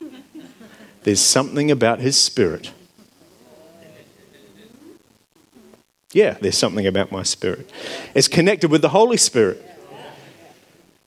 There's 1.04 1.20
something 1.20 1.70
about 1.70 2.00
his 2.00 2.18
spirit. 2.18 2.72
Yeah, 6.16 6.38
there's 6.40 6.56
something 6.56 6.86
about 6.86 7.12
my 7.12 7.22
spirit. 7.24 7.70
It's 8.14 8.26
connected 8.26 8.70
with 8.70 8.80
the 8.80 8.88
Holy 8.88 9.18
Spirit. 9.18 9.62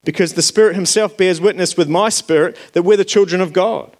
Because 0.03 0.35
the 0.35 0.43
Spirit 0.43 0.75
Himself 0.75 1.17
bears 1.17 1.41
witness 1.41 1.75
with 1.75 1.89
my 1.89 2.09
spirit 2.09 2.55
that 2.73 2.83
we're 2.83 2.95
the 2.95 3.03
children 3.03 3.41
of 3.41 3.51
God. 3.51 3.91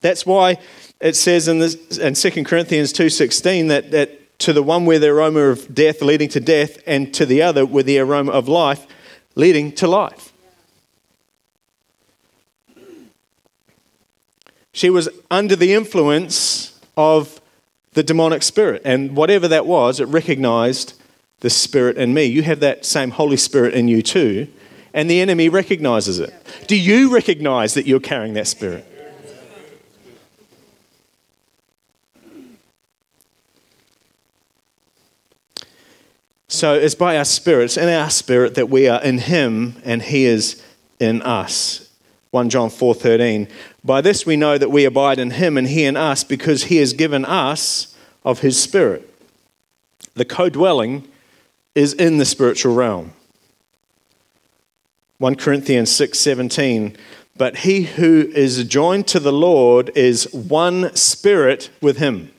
That's 0.00 0.24
why 0.24 0.56
it 1.00 1.16
says 1.16 1.48
in, 1.48 1.58
this, 1.58 1.98
in 1.98 2.14
2 2.14 2.44
Corinthians 2.44 2.94
2.16 2.94 3.68
that, 3.68 3.90
that 3.90 4.38
to 4.38 4.54
the 4.54 4.62
one 4.62 4.86
where 4.86 4.98
the 4.98 5.08
aroma 5.08 5.40
of 5.40 5.74
death 5.74 6.00
leading 6.00 6.30
to 6.30 6.40
death 6.40 6.78
and 6.86 7.12
to 7.12 7.26
the 7.26 7.42
other 7.42 7.66
where 7.66 7.82
the 7.82 7.98
aroma 7.98 8.32
of 8.32 8.48
life 8.48 8.86
leading 9.34 9.70
to 9.72 9.86
life. 9.86 10.32
She 14.72 14.88
was 14.88 15.10
under 15.30 15.56
the 15.56 15.74
influence 15.74 16.80
of 16.96 17.42
the 17.92 18.02
demonic 18.02 18.42
spirit. 18.42 18.82
And 18.84 19.16
whatever 19.16 19.48
that 19.48 19.66
was, 19.66 20.00
it 20.00 20.06
recognized 20.06 20.94
the 21.40 21.50
spirit 21.50 21.96
in 21.96 22.14
me. 22.14 22.24
You 22.24 22.42
have 22.42 22.60
that 22.60 22.84
same 22.84 23.10
Holy 23.10 23.36
Spirit 23.36 23.74
in 23.74 23.88
you 23.88 24.02
too, 24.02 24.48
and 24.92 25.08
the 25.08 25.20
enemy 25.20 25.48
recognizes 25.48 26.18
it. 26.18 26.34
Do 26.66 26.76
you 26.76 27.14
recognize 27.14 27.74
that 27.74 27.86
you're 27.86 28.00
carrying 28.00 28.34
that 28.34 28.46
spirit? 28.46 28.86
So 36.50 36.74
it's 36.74 36.94
by 36.94 37.18
our 37.18 37.26
spirits, 37.26 37.76
it's 37.76 37.82
in 37.82 37.88
our 37.90 38.10
spirit 38.10 38.54
that 38.54 38.70
we 38.70 38.88
are 38.88 39.02
in 39.02 39.18
him 39.18 39.80
and 39.84 40.02
he 40.02 40.24
is 40.24 40.62
in 40.98 41.20
us. 41.22 41.87
1 42.30 42.50
John 42.50 42.68
4:13. 42.70 43.48
By 43.84 44.00
this 44.00 44.26
we 44.26 44.36
know 44.36 44.58
that 44.58 44.70
we 44.70 44.84
abide 44.84 45.18
in 45.18 45.30
him 45.30 45.56
and 45.56 45.66
he 45.66 45.84
in 45.84 45.96
us 45.96 46.24
because 46.24 46.64
he 46.64 46.76
has 46.76 46.92
given 46.92 47.24
us 47.24 47.94
of 48.24 48.40
his 48.40 48.60
spirit. 48.60 49.08
The 50.14 50.24
co-dwelling 50.24 51.08
is 51.74 51.94
in 51.94 52.18
the 52.18 52.24
spiritual 52.24 52.74
realm. 52.74 53.12
1 55.18 55.36
Corinthians 55.36 55.90
6:17 55.90 56.96
But 57.36 57.58
he 57.58 57.82
who 57.82 58.30
is 58.34 58.64
joined 58.64 59.06
to 59.08 59.20
the 59.20 59.32
Lord 59.32 59.90
is 59.94 60.32
one 60.32 60.94
spirit 60.94 61.70
with 61.80 61.98
him. 61.98 62.30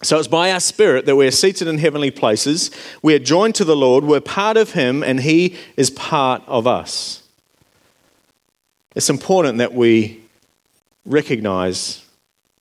So 0.00 0.18
it's 0.18 0.28
by 0.28 0.52
our 0.52 0.60
spirit 0.60 1.06
that 1.06 1.16
we're 1.16 1.32
seated 1.32 1.66
in 1.66 1.78
heavenly 1.78 2.12
places. 2.12 2.70
We're 3.02 3.18
joined 3.18 3.56
to 3.56 3.64
the 3.64 3.74
Lord. 3.74 4.04
We're 4.04 4.20
part 4.20 4.56
of 4.56 4.72
Him, 4.72 5.02
and 5.02 5.20
He 5.20 5.56
is 5.76 5.90
part 5.90 6.42
of 6.46 6.66
us. 6.68 7.22
It's 8.94 9.10
important 9.10 9.58
that 9.58 9.74
we 9.74 10.22
recognize 11.04 12.04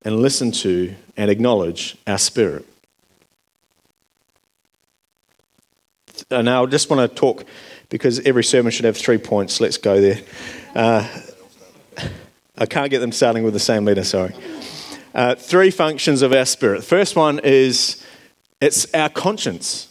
and 0.03 0.19
listen 0.19 0.51
to 0.51 0.95
and 1.15 1.29
acknowledge 1.29 1.95
our 2.07 2.17
spirit. 2.17 2.65
And 6.31 6.45
now 6.45 6.63
I 6.63 6.65
just 6.65 6.89
want 6.89 7.09
to 7.09 7.15
talk 7.15 7.45
because 7.89 8.19
every 8.21 8.43
sermon 8.43 8.71
should 8.71 8.85
have 8.85 8.97
three 8.97 9.17
points. 9.17 9.61
Let's 9.61 9.77
go 9.77 10.01
there. 10.01 10.21
Uh, 10.73 11.07
I 12.57 12.65
can't 12.65 12.89
get 12.89 12.99
them 12.99 13.11
starting 13.11 13.43
with 13.43 13.53
the 13.53 13.59
same 13.59 13.85
letter, 13.85 14.03
sorry. 14.03 14.33
Uh, 15.17 15.33
three 15.33 15.71
functions 15.71 16.21
of 16.21 16.31
our 16.31 16.45
spirit. 16.45 16.81
The 16.81 16.85
first 16.85 17.15
one 17.15 17.39
is 17.39 18.05
it's 18.61 18.85
our 18.93 19.09
conscience. 19.09 19.87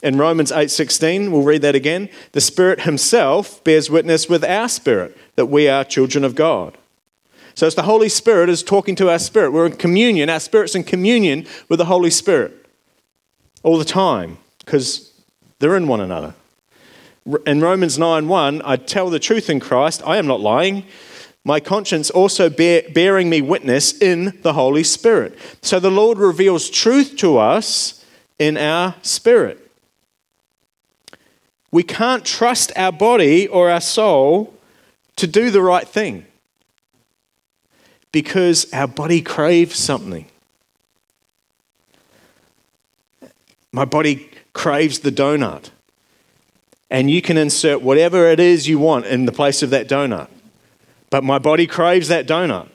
In 0.00 0.16
Romans 0.16 0.52
8:16, 0.52 1.32
we'll 1.32 1.42
read 1.42 1.62
that 1.62 1.74
again. 1.74 2.08
The 2.30 2.40
Spirit 2.40 2.82
himself 2.82 3.64
bears 3.64 3.90
witness 3.90 4.28
with 4.28 4.44
our 4.44 4.68
spirit 4.68 5.16
that 5.34 5.46
we 5.46 5.68
are 5.68 5.82
children 5.82 6.22
of 6.22 6.36
God. 6.36 6.78
So 7.56 7.66
it's 7.66 7.74
the 7.74 7.82
Holy 7.82 8.08
Spirit 8.08 8.48
is 8.48 8.62
talking 8.62 8.94
to 8.94 9.10
our 9.10 9.18
spirit. 9.18 9.50
We're 9.50 9.66
in 9.66 9.76
communion. 9.76 10.30
Our 10.30 10.38
spirit's 10.38 10.76
in 10.76 10.84
communion 10.84 11.44
with 11.68 11.78
the 11.80 11.86
Holy 11.86 12.10
Spirit 12.10 12.64
all 13.64 13.76
the 13.76 13.84
time 13.84 14.38
because 14.58 15.10
they're 15.58 15.76
in 15.76 15.88
one 15.88 16.00
another. 16.00 16.34
In 17.44 17.60
Romans 17.60 17.98
9:1, 17.98 18.62
I 18.64 18.76
tell 18.76 19.10
the 19.10 19.18
truth 19.18 19.50
in 19.50 19.58
Christ. 19.58 20.00
I 20.06 20.18
am 20.18 20.28
not 20.28 20.40
lying. 20.40 20.84
My 21.46 21.60
conscience 21.60 22.10
also 22.10 22.50
bear, 22.50 22.82
bearing 22.92 23.30
me 23.30 23.40
witness 23.40 23.96
in 23.96 24.36
the 24.42 24.54
Holy 24.54 24.82
Spirit. 24.82 25.38
So 25.62 25.78
the 25.78 25.92
Lord 25.92 26.18
reveals 26.18 26.68
truth 26.68 27.14
to 27.18 27.38
us 27.38 28.04
in 28.36 28.56
our 28.56 28.96
spirit. 29.02 29.70
We 31.70 31.84
can't 31.84 32.24
trust 32.24 32.72
our 32.74 32.90
body 32.90 33.46
or 33.46 33.70
our 33.70 33.80
soul 33.80 34.54
to 35.14 35.28
do 35.28 35.52
the 35.52 35.62
right 35.62 35.86
thing 35.86 36.26
because 38.10 38.66
our 38.72 38.88
body 38.88 39.22
craves 39.22 39.78
something. 39.78 40.26
My 43.70 43.84
body 43.84 44.30
craves 44.52 44.98
the 44.98 45.12
donut. 45.12 45.70
And 46.90 47.08
you 47.08 47.22
can 47.22 47.36
insert 47.36 47.82
whatever 47.82 48.26
it 48.26 48.40
is 48.40 48.66
you 48.66 48.80
want 48.80 49.06
in 49.06 49.26
the 49.26 49.32
place 49.32 49.62
of 49.62 49.70
that 49.70 49.88
donut. 49.88 50.28
But 51.10 51.24
my 51.24 51.38
body 51.38 51.66
craves 51.66 52.08
that 52.08 52.26
donut. 52.26 52.68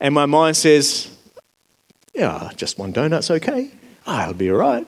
And 0.00 0.14
my 0.14 0.26
mind 0.26 0.56
says, 0.56 1.16
yeah, 2.14 2.50
just 2.56 2.78
one 2.78 2.92
donut's 2.92 3.30
okay. 3.30 3.70
I'll 4.06 4.34
be 4.34 4.50
all 4.50 4.58
right. 4.58 4.86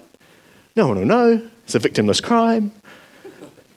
No 0.76 0.88
one 0.88 0.98
will 0.98 1.06
know. 1.06 1.50
It's 1.64 1.74
a 1.74 1.80
victimless 1.80 2.22
crime. 2.22 2.72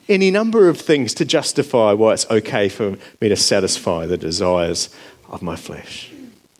Any 0.09 0.31
number 0.31 0.69
of 0.69 0.79
things 0.79 1.13
to 1.15 1.25
justify 1.25 1.93
why 1.93 2.13
it's 2.13 2.29
okay 2.29 2.69
for 2.69 2.97
me 3.21 3.29
to 3.29 3.35
satisfy 3.35 4.05
the 4.05 4.17
desires 4.17 4.89
of 5.29 5.41
my 5.41 5.55
flesh. 5.55 6.11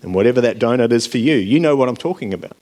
And 0.02 0.14
whatever 0.14 0.42
that 0.42 0.60
donut 0.60 0.92
is 0.92 1.08
for 1.08 1.18
you, 1.18 1.36
you 1.36 1.60
know 1.60 1.76
what 1.76 1.90
I'm 1.90 1.98
talking 1.98 2.34
about. 2.34 2.58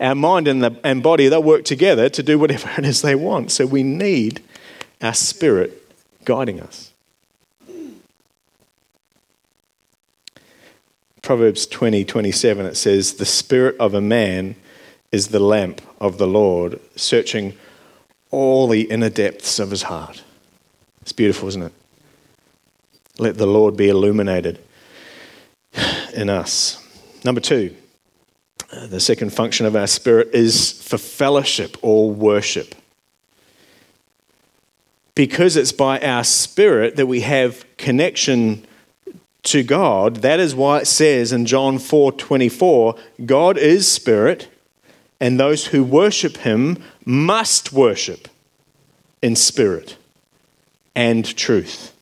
Our 0.00 0.14
mind 0.14 0.46
and, 0.46 0.62
the, 0.62 0.78
and 0.84 1.02
body, 1.02 1.28
they'll 1.28 1.42
work 1.42 1.64
together 1.64 2.08
to 2.08 2.22
do 2.22 2.38
whatever 2.38 2.70
it 2.78 2.84
is 2.84 3.02
they 3.02 3.14
want. 3.14 3.50
So 3.50 3.66
we 3.66 3.82
need 3.82 4.42
our 5.02 5.14
spirit 5.14 5.82
guiding 6.24 6.60
us. 6.60 6.92
Proverbs 11.28 11.66
20 11.66 12.06
27, 12.06 12.64
it 12.64 12.74
says, 12.74 13.12
The 13.12 13.26
spirit 13.26 13.76
of 13.78 13.92
a 13.92 14.00
man 14.00 14.56
is 15.12 15.28
the 15.28 15.38
lamp 15.38 15.82
of 16.00 16.16
the 16.16 16.26
Lord, 16.26 16.80
searching 16.96 17.52
all 18.30 18.66
the 18.66 18.84
inner 18.84 19.10
depths 19.10 19.58
of 19.58 19.70
his 19.70 19.82
heart. 19.82 20.24
It's 21.02 21.12
beautiful, 21.12 21.46
isn't 21.48 21.64
it? 21.64 21.72
Let 23.18 23.36
the 23.36 23.46
Lord 23.46 23.76
be 23.76 23.90
illuminated 23.90 24.58
in 26.14 26.30
us. 26.30 26.82
Number 27.24 27.42
two, 27.42 27.76
uh, 28.72 28.86
the 28.86 28.98
second 28.98 29.34
function 29.34 29.66
of 29.66 29.76
our 29.76 29.86
spirit 29.86 30.30
is 30.32 30.80
for 30.80 30.96
fellowship 30.96 31.76
or 31.82 32.10
worship. 32.10 32.74
Because 35.14 35.58
it's 35.58 35.72
by 35.72 36.00
our 36.00 36.24
spirit 36.24 36.96
that 36.96 37.04
we 37.06 37.20
have 37.20 37.66
connection 37.76 38.66
to 39.44 39.62
God, 39.62 40.16
that 40.16 40.40
is 40.40 40.54
why 40.54 40.78
it 40.80 40.86
says 40.86 41.32
in 41.32 41.46
John 41.46 41.78
4 41.78 42.12
24, 42.12 42.96
God 43.24 43.56
is 43.56 43.90
spirit, 43.90 44.48
and 45.20 45.38
those 45.38 45.68
who 45.68 45.82
worship 45.82 46.38
him 46.38 46.82
must 47.04 47.72
worship 47.72 48.28
in 49.22 49.36
spirit 49.36 49.96
and 50.94 51.24
truth. 51.36 51.94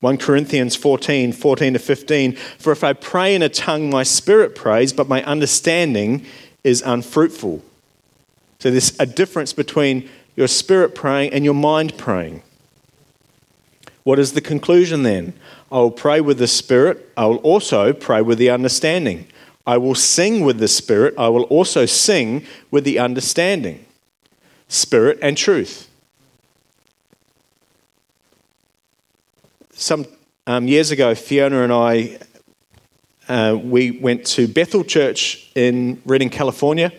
1 0.00 0.18
Corinthians 0.18 0.76
14, 0.76 1.32
14 1.32 1.72
to 1.72 1.78
15. 1.78 2.36
For 2.36 2.70
if 2.70 2.84
I 2.84 2.92
pray 2.92 3.34
in 3.34 3.42
a 3.42 3.48
tongue, 3.48 3.90
my 3.90 4.02
spirit 4.02 4.54
prays, 4.54 4.92
but 4.92 5.08
my 5.08 5.22
understanding 5.24 6.26
is 6.62 6.82
unfruitful. 6.82 7.62
So 8.58 8.70
there's 8.70 8.98
a 9.00 9.06
difference 9.06 9.52
between 9.52 10.08
your 10.36 10.48
spirit 10.48 10.94
praying 10.94 11.32
and 11.32 11.44
your 11.44 11.54
mind 11.54 11.96
praying. 11.96 12.42
What 14.06 14.20
is 14.20 14.34
the 14.34 14.40
conclusion 14.40 15.02
then? 15.02 15.32
I 15.72 15.78
will 15.78 15.90
pray 15.90 16.20
with 16.20 16.38
the 16.38 16.46
Spirit. 16.46 17.10
I 17.16 17.26
will 17.26 17.38
also 17.38 17.92
pray 17.92 18.22
with 18.22 18.38
the 18.38 18.50
understanding. 18.50 19.26
I 19.66 19.78
will 19.78 19.96
sing 19.96 20.44
with 20.44 20.58
the 20.58 20.68
Spirit. 20.68 21.14
I 21.18 21.28
will 21.28 21.42
also 21.42 21.86
sing 21.86 22.46
with 22.70 22.84
the 22.84 23.00
understanding. 23.00 23.84
Spirit 24.68 25.18
and 25.22 25.36
truth. 25.36 25.90
Some 29.72 30.06
um, 30.46 30.68
years 30.68 30.92
ago, 30.92 31.12
Fiona 31.16 31.64
and 31.64 31.72
I, 31.72 32.20
uh, 33.28 33.58
we 33.60 33.90
went 33.90 34.24
to 34.26 34.46
Bethel 34.46 34.84
Church 34.84 35.50
in 35.56 36.00
Redding, 36.04 36.30
California, 36.30 36.92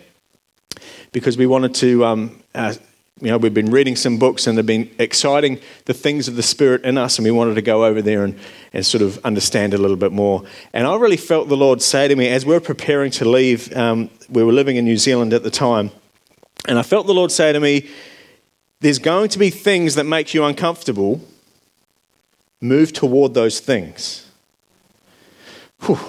because 1.13 1.37
we 1.37 1.47
wanted 1.47 1.73
to 1.75 2.03
um, 2.03 2.43
uh, 2.53 2.73
you 3.19 3.29
know, 3.31 3.37
we've 3.37 3.53
been 3.53 3.71
reading 3.71 3.95
some 3.95 4.19
books 4.19 4.45
and 4.45 4.57
they've 4.57 4.65
been 4.65 4.93
exciting 4.99 5.59
the 5.85 5.93
things 5.93 6.27
of 6.27 6.35
the 6.35 6.43
Spirit 6.43 6.83
in 6.83 6.97
us, 6.97 7.17
and 7.17 7.25
we 7.25 7.31
wanted 7.31 7.55
to 7.55 7.61
go 7.63 7.83
over 7.83 8.01
there 8.01 8.23
and, 8.23 8.37
and 8.73 8.85
sort 8.85 9.01
of 9.01 9.17
understand 9.25 9.73
a 9.73 9.77
little 9.77 9.97
bit 9.97 10.11
more. 10.11 10.43
And 10.71 10.85
I 10.85 10.95
really 10.95 11.17
felt 11.17 11.49
the 11.49 11.57
Lord 11.57 11.81
say 11.81 12.07
to 12.07 12.15
me 12.15 12.27
as 12.27 12.45
we 12.45 12.55
are 12.55 12.59
preparing 12.59 13.09
to 13.11 13.25
leave, 13.25 13.75
um, 13.75 14.11
we 14.29 14.43
were 14.43 14.53
living 14.53 14.75
in 14.75 14.85
New 14.85 14.97
Zealand 14.97 15.33
at 15.33 15.43
the 15.43 15.49
time, 15.49 15.91
and 16.67 16.77
I 16.77 16.83
felt 16.83 17.07
the 17.07 17.13
Lord 17.13 17.31
say 17.31 17.51
to 17.51 17.59
me, 17.59 17.89
There's 18.81 18.99
going 18.99 19.29
to 19.29 19.39
be 19.39 19.49
things 19.49 19.95
that 19.95 20.03
make 20.03 20.33
you 20.33 20.43
uncomfortable. 20.43 21.21
Move 22.61 22.91
toward 22.91 23.33
those 23.33 23.59
things. 23.59 24.29
Whew, 25.81 25.99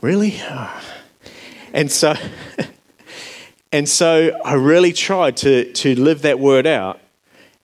really? 0.00 0.40
And 1.72 1.90
so. 1.90 2.14
And 3.72 3.88
so 3.88 4.38
I 4.44 4.54
really 4.54 4.92
tried 4.92 5.36
to, 5.38 5.72
to 5.72 5.94
live 5.94 6.22
that 6.22 6.38
word 6.38 6.66
out 6.66 7.00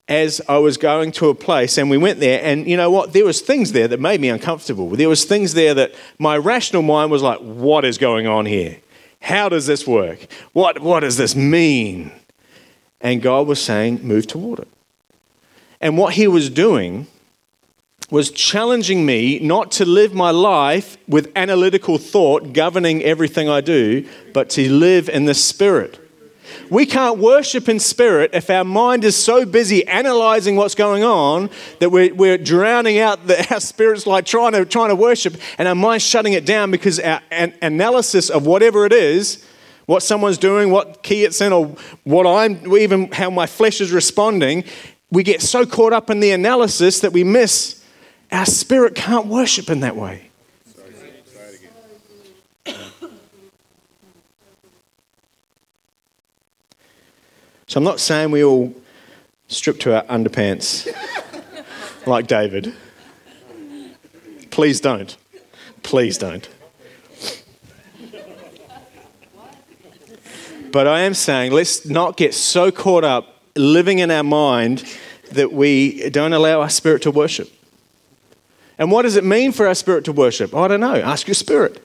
as 0.07 0.41
I 0.49 0.59
was 0.59 0.77
going 0.77 1.13
to 1.13 1.31
a 1.31 1.35
place 1.35 1.79
and 1.79 1.89
we 1.89 1.97
went 1.97 2.21
there 2.21 2.39
and 2.45 2.69
you 2.69 2.77
know 2.77 2.91
what 2.91 3.15
there 3.15 3.25
was 3.25 3.41
things 3.41 3.73
there 3.73 3.89
that 3.89 4.01
made 4.01 4.21
me 4.21 4.29
uncomfortable. 4.29 4.91
There 4.91 5.09
was 5.09 5.25
things 5.25 5.55
there 5.55 5.73
that 5.73 5.95
my 6.19 6.37
rational 6.37 6.83
mind 6.83 7.11
was 7.11 7.23
like 7.23 7.39
what 7.39 7.87
is 7.87 7.97
going 7.97 8.27
on 8.27 8.45
here? 8.45 8.79
How 9.21 9.49
does 9.49 9.67
this 9.67 9.87
work? 9.87 10.27
What 10.53 10.81
what 10.81 11.01
does 11.01 11.17
this 11.17 11.35
mean? 11.35 12.13
And 13.01 13.23
God 13.23 13.47
was 13.47 13.63
saying 13.63 14.03
move 14.03 14.27
toward 14.27 14.59
it. 14.59 14.69
And 15.81 15.97
what 15.97 16.15
he 16.15 16.29
was 16.29 16.51
doing 16.51 17.07
was 18.15 18.31
challenging 18.31 19.05
me 19.05 19.41
not 19.41 19.73
to 19.73 19.85
live 19.85 20.15
my 20.15 20.31
life 20.31 20.97
with 21.09 21.33
analytical 21.35 21.99
thought 21.99 22.53
governing 22.53 23.03
everything 23.03 23.49
I 23.49 23.61
do, 23.61 24.09
but 24.33 24.49
to 24.51 24.71
live 24.71 25.09
in 25.09 25.25
the 25.25 25.35
Spirit. 25.35 25.99
We 26.71 26.87
can't 26.87 27.19
worship 27.19 27.69
in 27.69 27.81
spirit 27.81 28.31
if 28.33 28.51
our 28.51 28.63
mind 28.63 29.03
is 29.03 29.17
so 29.17 29.45
busy 29.45 29.85
analyzing 29.89 30.55
what's 30.55 30.77
going 30.77 31.03
on 31.03 31.51
that 31.81 31.91
we're, 31.91 32.15
we're 32.15 32.39
drowning 32.39 33.01
out 33.01 33.27
the, 33.27 33.45
our 33.53 33.59
spirits 33.59 34.07
like 34.07 34.27
trying 34.27 34.53
to, 34.53 34.65
trying 34.65 34.91
to 34.91 34.95
worship 34.95 35.35
and 35.59 35.67
our 35.67 35.75
mind's 35.75 36.05
shutting 36.05 36.35
it 36.35 36.47
down 36.47 36.71
because 36.71 37.01
our 37.01 37.21
an 37.33 37.53
analysis 37.63 38.31
of 38.31 38.47
whatever 38.47 38.87
it 38.87 38.93
is, 38.93 39.45
what 39.87 40.05
someone's 40.05 40.39
doing, 40.39 40.71
what 40.71 41.03
key 41.03 41.25
it's 41.25 41.41
in, 41.41 41.53
or 41.53 41.75
what 42.05 42.29
I'm, 42.29 42.77
even 42.77 43.11
how 43.11 43.31
my 43.31 43.47
flesh 43.47 43.81
is 43.81 43.91
responding, 43.91 44.63
we 45.11 45.25
get 45.25 45.43
so 45.43 45.67
caught 45.67 45.93
up 45.93 46.11
in 46.11 46.21
the 46.21 46.31
analysis 46.31 47.01
that 47.01 47.13
we 47.13 47.25
miss 47.25 47.81
our 48.35 48.47
spirit 48.47 48.95
can't 48.95 49.27
worship 49.27 49.71
in 49.71 49.81
that 49.81 49.97
way. 49.97 50.31
So 57.67 57.79
I'm 57.79 57.85
not 57.85 57.99
saying 58.01 58.31
we 58.31 58.45
all 58.45 58.75
strip 59.49 59.81
to 59.81 59.95
our 59.97 60.05
underpants 60.05 60.87
like 62.07 62.27
David. 62.27 62.75
Please 64.51 64.81
don't. 64.81 65.17
Please 65.83 66.19
don't. 66.19 66.49
But 70.73 70.89
I 70.89 71.01
am 71.01 71.15
saying 71.15 71.53
let's 71.53 71.87
not 71.87 72.17
get 72.17 72.35
so 72.35 72.73
caught 72.73 73.05
up 73.05 73.41
living 73.55 74.01
in 74.01 74.11
our 74.11 74.25
mind 74.25 74.85
that 75.31 75.53
we 75.53 76.11
don't 76.11 76.33
allow 76.33 76.61
our 76.61 76.71
spirit 76.71 77.03
to 77.03 77.13
worship. 77.13 77.49
And 78.79 78.91
what 78.91 79.03
does 79.03 79.17
it 79.17 79.25
mean 79.25 79.53
for 79.53 79.67
our 79.67 79.75
spirit 79.75 80.05
to 80.07 80.13
worship? 80.13 80.55
I 80.55 80.69
don't 80.69 80.81
know. 80.81 80.97
Ask 80.97 81.27
your 81.27 81.35
spirit. 81.35 81.83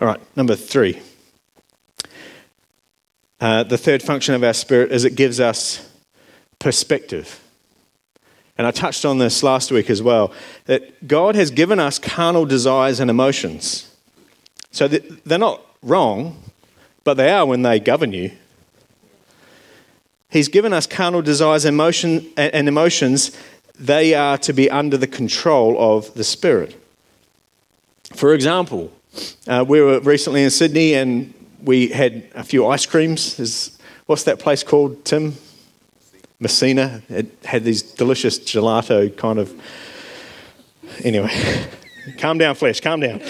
All 0.00 0.08
right, 0.08 0.20
number 0.36 0.56
three. 0.56 1.00
Uh, 3.40 3.62
the 3.64 3.78
third 3.78 4.02
function 4.02 4.34
of 4.34 4.42
our 4.42 4.54
spirit 4.54 4.92
is 4.92 5.04
it 5.04 5.14
gives 5.14 5.40
us 5.40 5.90
perspective. 6.58 7.40
And 8.56 8.66
I 8.66 8.70
touched 8.70 9.04
on 9.04 9.18
this 9.18 9.42
last 9.42 9.70
week 9.72 9.88
as 9.88 10.02
well 10.02 10.32
that 10.66 11.06
God 11.08 11.34
has 11.34 11.50
given 11.50 11.78
us 11.78 11.98
carnal 11.98 12.44
desires 12.44 13.00
and 13.00 13.10
emotions. 13.10 13.94
So 14.70 14.86
they're 14.88 15.38
not 15.38 15.62
wrong, 15.82 16.42
but 17.02 17.14
they 17.14 17.30
are 17.30 17.46
when 17.46 17.62
they 17.62 17.80
govern 17.80 18.12
you. 18.12 18.32
He's 20.30 20.48
given 20.48 20.72
us 20.72 20.86
carnal 20.86 21.22
desires 21.22 21.64
emotion, 21.64 22.26
and 22.36 22.68
emotions. 22.68 23.36
They 23.78 24.14
are 24.14 24.38
to 24.38 24.52
be 24.52 24.70
under 24.70 24.96
the 24.96 25.06
control 25.06 25.76
of 25.78 26.12
the 26.14 26.24
Spirit. 26.24 26.80
For 28.14 28.34
example, 28.34 28.92
uh, 29.46 29.64
we 29.66 29.80
were 29.80 30.00
recently 30.00 30.42
in 30.44 30.50
Sydney 30.50 30.94
and 30.94 31.34
we 31.62 31.88
had 31.88 32.24
a 32.34 32.44
few 32.44 32.66
ice 32.66 32.86
creams. 32.86 33.78
What's 34.06 34.24
that 34.24 34.38
place 34.38 34.62
called, 34.62 35.04
Tim? 35.04 35.34
Messina. 36.40 37.02
It 37.08 37.26
had 37.44 37.64
these 37.64 37.82
delicious 37.82 38.38
gelato 38.38 39.14
kind 39.16 39.38
of. 39.38 39.52
Anyway, 41.04 41.30
calm 42.18 42.38
down, 42.38 42.54
flesh, 42.54 42.80
calm 42.80 43.00
down. 43.00 43.18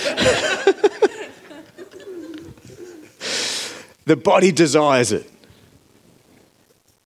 the 4.06 4.16
body 4.16 4.52
desires 4.52 5.12
it, 5.12 5.28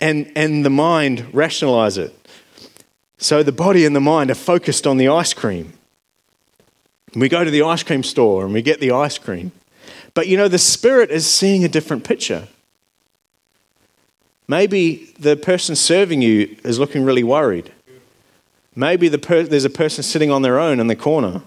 and, 0.04 0.30
and 0.36 0.66
the 0.66 0.70
mind 0.70 1.24
rationalize 1.32 1.96
it. 1.96 2.14
So 3.16 3.42
the 3.42 3.52
body 3.52 3.86
and 3.86 3.96
the 3.96 4.00
mind 4.00 4.30
are 4.30 4.34
focused 4.34 4.86
on 4.86 4.98
the 4.98 5.08
ice 5.08 5.32
cream. 5.32 5.72
We 7.14 7.30
go 7.30 7.42
to 7.42 7.50
the 7.50 7.62
ice 7.62 7.82
cream 7.82 8.02
store 8.02 8.44
and 8.44 8.52
we 8.52 8.60
get 8.60 8.80
the 8.80 8.90
ice 8.90 9.16
cream. 9.16 9.52
But 10.12 10.28
you 10.28 10.36
know, 10.36 10.46
the 10.46 10.58
spirit 10.58 11.10
is 11.10 11.26
seeing 11.26 11.64
a 11.64 11.68
different 11.68 12.04
picture. 12.04 12.48
Maybe 14.46 15.14
the 15.18 15.36
person 15.36 15.74
serving 15.74 16.20
you 16.20 16.54
is 16.64 16.78
looking 16.78 17.02
really 17.04 17.24
worried. 17.24 17.72
Maybe 18.76 19.08
the 19.08 19.18
per- 19.18 19.44
there's 19.44 19.64
a 19.64 19.70
person 19.70 20.02
sitting 20.02 20.30
on 20.30 20.42
their 20.42 20.60
own 20.60 20.80
in 20.80 20.88
the 20.88 20.96
corner, 20.96 21.40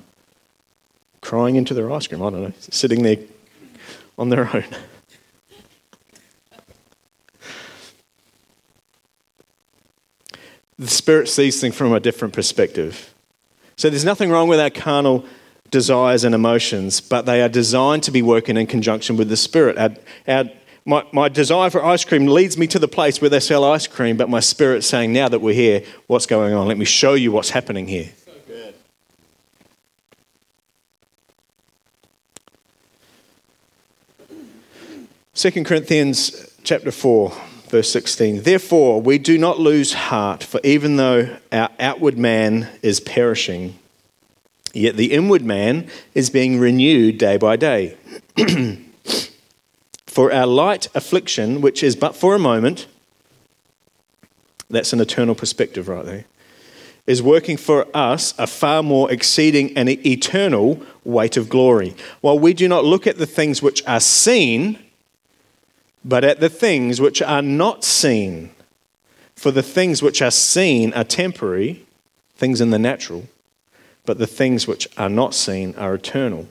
crying 1.22 1.58
into 1.58 1.76
their 1.76 1.92
ice 1.92 2.08
cream. 2.08 2.24
I 2.24 2.32
don't 2.32 2.42
know, 2.42 2.54
sitting 2.60 3.04
there 3.04 3.18
on 4.18 4.30
their 4.30 4.50
own. 4.56 4.66
The 10.80 10.88
Spirit 10.88 11.28
sees 11.28 11.60
things 11.60 11.76
from 11.76 11.94
a 11.94 12.00
different 12.00 12.34
perspective. 12.34 13.14
So 13.76 13.90
there's 13.90 14.06
nothing 14.06 14.30
wrong 14.30 14.48
with 14.48 14.60
our 14.60 14.70
carnal 14.70 15.26
desires 15.72 16.24
and 16.24 16.34
emotions, 16.34 17.02
but 17.02 17.26
they 17.26 17.42
are 17.42 17.50
designed 17.50 18.04
to 18.04 18.12
be 18.12 18.22
working 18.22 18.58
in 18.58 18.68
conjunction 18.68 19.18
with 19.18 19.30
the 19.30 19.38
Spirit. 19.38 19.78
Our, 19.78 19.96
our, 20.28 20.46
my, 20.86 21.06
my 21.12 21.30
desire 21.30 21.70
for 21.70 21.84
ice 21.84 22.06
cream 22.06 22.28
leads 22.28 22.58
me 22.58 22.68
to 22.68 22.80
the 22.80 22.88
place 22.88 23.20
where 23.20 23.30
they 23.30 23.42
sell 23.42 23.64
ice 23.66 23.88
cream, 23.88 24.16
but 24.18 24.30
my 24.30 24.40
spirit's 24.40 24.88
saying, 24.88 25.12
now 25.12 25.28
that 25.28 25.40
we're 25.40 25.54
here, 25.54 25.84
what's 26.08 26.26
going 26.26 26.54
on? 26.54 26.68
Let 26.68 26.78
me 26.78 26.86
show 26.86 27.14
you 27.14 27.32
what's 27.32 27.50
happening 27.50 27.88
here. 27.88 28.10
So 28.24 28.32
good. 28.48 28.74
Second 35.34 35.66
Corinthians 35.66 36.50
chapter 36.64 36.92
4, 36.92 37.34
verse 37.70 37.90
16. 37.92 38.44
Therefore, 38.44 39.02
we 39.02 39.18
do 39.18 39.38
not 39.38 39.60
lose 39.60 39.94
heart, 39.94 40.44
for 40.44 40.60
even 40.64 40.98
though 40.98 41.38
our 41.52 41.70
outward 41.80 42.18
man 42.18 42.70
is 42.82 43.00
perishing, 43.00 43.78
Yet 44.78 44.96
the 44.96 45.12
inward 45.12 45.44
man 45.44 45.90
is 46.14 46.30
being 46.30 46.60
renewed 46.60 47.18
day 47.18 47.38
by 47.38 47.56
day. 47.56 47.98
for 50.06 50.32
our 50.32 50.46
light 50.46 50.88
affliction, 50.94 51.62
which 51.62 51.82
is 51.82 51.96
but 51.96 52.16
for 52.16 52.36
a 52.36 52.40
moment, 52.40 52.86
that's 54.70 54.94
an 54.94 55.00
eternal 55.00 55.34
perspective 55.34 55.88
right 55.88 56.06
there, 56.06 56.26
is 57.08 57.24
working 57.24 57.58
for 57.58 57.88
us 57.96 58.36
a 58.38 58.46
far 58.46 58.84
more 58.84 59.12
exceeding 59.12 59.76
and 59.76 59.90
eternal 59.90 60.84
weight 61.04 61.38
of 61.38 61.50
glory. 61.50 61.96
While 62.22 62.38
we 62.38 62.54
do 62.54 62.68
not 62.68 62.86
look 62.86 63.08
at 63.08 63.18
the 63.18 63.26
things 63.26 63.64
which 63.64 63.84
are 63.88 64.00
seen, 64.00 64.78
but 66.04 66.24
at 66.24 66.40
the 66.40 66.50
things 66.50 67.02
which 67.02 67.22
are 67.22 67.42
not 67.42 67.84
seen. 67.84 68.52
For 69.36 69.52
the 69.52 69.64
things 69.64 70.02
which 70.02 70.22
are 70.22 70.32
seen 70.32 70.94
are 70.94 71.04
temporary, 71.04 71.86
things 72.36 72.60
in 72.60 72.72
the 72.72 72.80
natural 72.80 73.28
but 74.08 74.18
the 74.18 74.26
things 74.26 74.66
which 74.66 74.88
are 74.98 75.10
not 75.10 75.36
seen 75.36 75.76
are 75.76 75.94
eternal. 75.94 76.48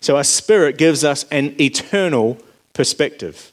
So 0.00 0.16
our 0.16 0.24
spirit 0.24 0.78
gives 0.78 1.04
us 1.04 1.24
an 1.24 1.60
eternal 1.60 2.38
perspective. 2.72 3.50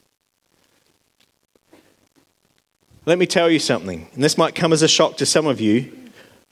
Let 3.06 3.17
me 3.17 3.25
tell 3.25 3.49
you 3.49 3.58
something, 3.58 4.08
and 4.13 4.23
this 4.23 4.38
might 4.38 4.54
come 4.54 4.71
as 4.71 4.84
a 4.84 4.88
shock 4.88 5.17
to 5.17 5.25
some 5.25 5.47
of 5.47 5.60
you 5.60 5.91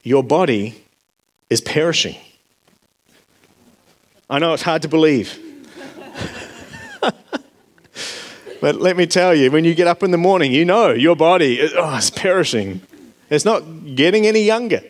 your 0.04 0.24
body 0.24 0.84
is 1.50 1.62
perishing. 1.62 2.16
I 4.30 4.40
know 4.40 4.54
it's 4.54 4.64
hard 4.64 4.82
to 4.82 4.88
believe. 4.88 5.47
but 8.62 8.76
let 8.76 8.98
me 8.98 9.06
tell 9.06 9.34
you, 9.36 9.52
when 9.52 9.66
you 9.66 9.76
get 9.76 9.88
up 9.88 10.04
in 10.04 10.12
the 10.12 10.18
morning, 10.18 10.52
you 10.52 10.66
know 10.66 10.92
your 10.92 11.16
body 11.16 11.60
oh, 11.76 11.96
is 11.96 12.10
perishing. 12.10 12.82
It's 13.30 13.46
not 13.46 13.96
getting 13.96 14.26
any 14.26 14.44
younger. 14.44 14.82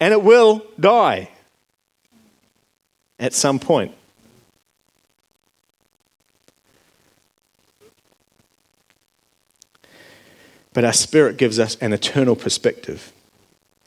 And 0.00 0.12
it 0.12 0.22
will 0.22 0.66
die 0.78 1.30
at 3.18 3.32
some 3.32 3.58
point. 3.58 3.92
But 10.74 10.84
our 10.84 10.92
spirit 10.92 11.38
gives 11.38 11.58
us 11.58 11.76
an 11.76 11.94
eternal 11.94 12.36
perspective. 12.36 13.10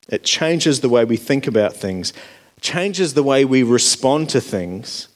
It 0.07 0.23
changes 0.23 0.81
the 0.81 0.89
way 0.89 1.05
we 1.05 1.17
think 1.17 1.45
about 1.45 1.75
things, 1.75 2.13
changes 2.61 3.13
the 3.13 3.21
way 3.21 3.45
we 3.45 3.61
respond 3.61 4.29
to 4.29 4.41
things, 4.41 5.08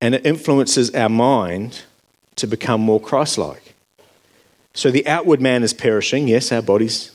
and 0.00 0.14
it 0.14 0.24
influences 0.24 0.94
our 0.94 1.08
mind 1.08 1.82
to 2.36 2.46
become 2.46 2.80
more 2.80 3.00
Christ 3.00 3.38
like. 3.38 3.74
So 4.74 4.90
the 4.90 5.06
outward 5.06 5.40
man 5.40 5.62
is 5.62 5.72
perishing. 5.72 6.28
Yes, 6.28 6.52
our 6.52 6.62
body's 6.62 7.10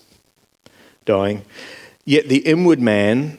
dying. 1.06 1.44
Yet 2.06 2.28
the 2.28 2.40
inward 2.40 2.82
man, 2.82 3.38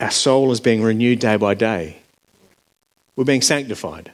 our 0.00 0.10
soul 0.10 0.52
is 0.52 0.60
being 0.60 0.82
renewed 0.82 1.20
day 1.20 1.36
by 1.36 1.54
day. 1.54 1.98
We're 3.16 3.24
being 3.24 3.42
sanctified. 3.42 4.12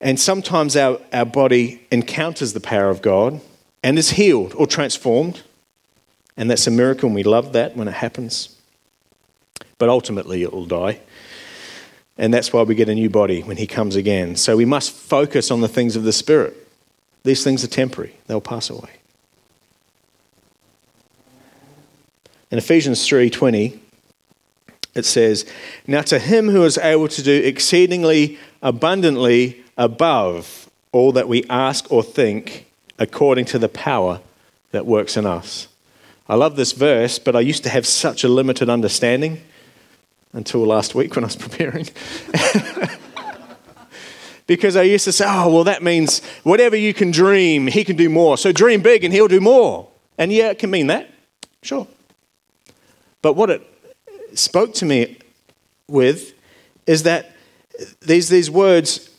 And 0.00 0.18
sometimes 0.18 0.76
our, 0.76 1.00
our 1.12 1.24
body 1.24 1.86
encounters 1.92 2.54
the 2.54 2.60
power 2.60 2.90
of 2.90 3.02
God 3.02 3.40
and 3.84 3.96
is 3.98 4.10
healed 4.10 4.52
or 4.56 4.66
transformed. 4.66 5.42
And 6.36 6.50
that's 6.50 6.66
a 6.66 6.70
miracle, 6.70 7.08
and 7.08 7.14
we 7.14 7.22
love 7.22 7.52
that 7.52 7.76
when 7.76 7.88
it 7.88 7.94
happens. 7.94 8.56
But 9.78 9.88
ultimately, 9.88 10.42
it 10.42 10.52
will 10.52 10.66
die. 10.66 11.00
And 12.18 12.32
that's 12.32 12.52
why 12.52 12.62
we 12.62 12.74
get 12.74 12.88
a 12.88 12.94
new 12.94 13.10
body 13.10 13.42
when 13.42 13.56
he 13.56 13.66
comes 13.66 13.96
again. 13.96 14.36
So 14.36 14.56
we 14.56 14.64
must 14.64 14.92
focus 14.92 15.50
on 15.50 15.60
the 15.60 15.68
things 15.68 15.96
of 15.96 16.04
the 16.04 16.12
Spirit. 16.12 16.56
These 17.24 17.44
things 17.44 17.64
are 17.64 17.68
temporary, 17.68 18.16
they'll 18.26 18.40
pass 18.40 18.68
away. 18.68 18.90
In 22.50 22.58
Ephesians 22.58 23.06
3:20 23.06 23.80
it 24.94 25.06
says, 25.06 25.46
"Now 25.86 26.02
to 26.02 26.18
him 26.18 26.50
who 26.50 26.64
is 26.64 26.76
able 26.76 27.08
to 27.08 27.22
do 27.22 27.32
exceedingly 27.32 28.38
abundantly 28.60 29.62
above 29.78 30.68
all 30.92 31.12
that 31.12 31.28
we 31.28 31.44
ask 31.48 31.90
or 31.90 32.02
think 32.02 32.66
according 32.98 33.46
to 33.46 33.58
the 33.58 33.70
power 33.70 34.20
that 34.72 34.84
works 34.84 35.16
in 35.16 35.24
us." 35.24 35.68
I 36.28 36.34
love 36.36 36.56
this 36.56 36.72
verse, 36.72 37.18
but 37.18 37.34
I 37.34 37.40
used 37.40 37.64
to 37.64 37.68
have 37.68 37.86
such 37.86 38.24
a 38.24 38.28
limited 38.28 38.68
understanding 38.68 39.42
until 40.32 40.64
last 40.64 40.94
week 40.94 41.14
when 41.14 41.24
I 41.24 41.26
was 41.26 41.36
preparing. 41.48 41.88
because 44.46 44.76
I 44.76 44.82
used 44.82 45.04
to 45.04 45.12
say, 45.12 45.24
oh, 45.28 45.52
well, 45.52 45.64
that 45.64 45.82
means 45.82 46.24
whatever 46.42 46.76
you 46.76 46.94
can 46.94 47.10
dream, 47.10 47.66
he 47.66 47.84
can 47.84 47.96
do 47.96 48.08
more. 48.08 48.38
So 48.38 48.52
dream 48.52 48.82
big 48.82 49.04
and 49.04 49.12
he'll 49.12 49.28
do 49.28 49.40
more. 49.40 49.88
And 50.18 50.32
yeah, 50.32 50.50
it 50.50 50.58
can 50.58 50.70
mean 50.70 50.86
that, 50.88 51.10
sure. 51.62 51.86
But 53.20 53.34
what 53.34 53.50
it 53.50 53.62
spoke 54.34 54.74
to 54.74 54.84
me 54.84 55.18
with 55.88 56.34
is 56.86 57.02
that 57.04 57.32
these, 58.00 58.28
these 58.28 58.50
words 58.50 59.10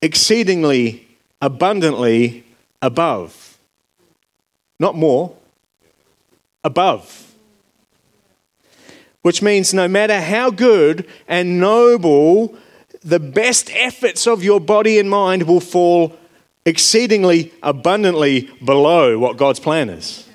exceedingly, 0.00 1.06
abundantly 1.40 2.44
above. 2.80 3.58
Not 4.78 4.96
more, 4.96 5.36
above 6.64 7.34
which 9.22 9.40
means 9.40 9.72
no 9.72 9.86
matter 9.86 10.20
how 10.20 10.50
good 10.50 11.06
and 11.28 11.60
noble 11.60 12.54
the 13.04 13.20
best 13.20 13.70
efforts 13.72 14.26
of 14.26 14.42
your 14.42 14.60
body 14.60 14.98
and 14.98 15.08
mind 15.08 15.44
will 15.44 15.60
fall 15.60 16.16
exceedingly 16.64 17.52
abundantly 17.62 18.50
below 18.64 19.18
what 19.18 19.36
God's 19.36 19.60
plan 19.60 19.88
is. 19.88 20.28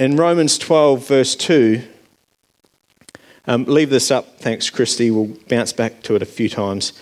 in 0.00 0.16
Romans 0.16 0.56
12, 0.56 1.06
verse 1.06 1.36
2, 1.36 1.82
um, 3.46 3.64
leave 3.64 3.90
this 3.90 4.10
up, 4.10 4.38
thanks, 4.38 4.70
Christy. 4.70 5.10
We'll 5.10 5.36
bounce 5.46 5.74
back 5.74 6.02
to 6.04 6.16
it 6.16 6.22
a 6.22 6.26
few 6.26 6.48
times. 6.48 6.94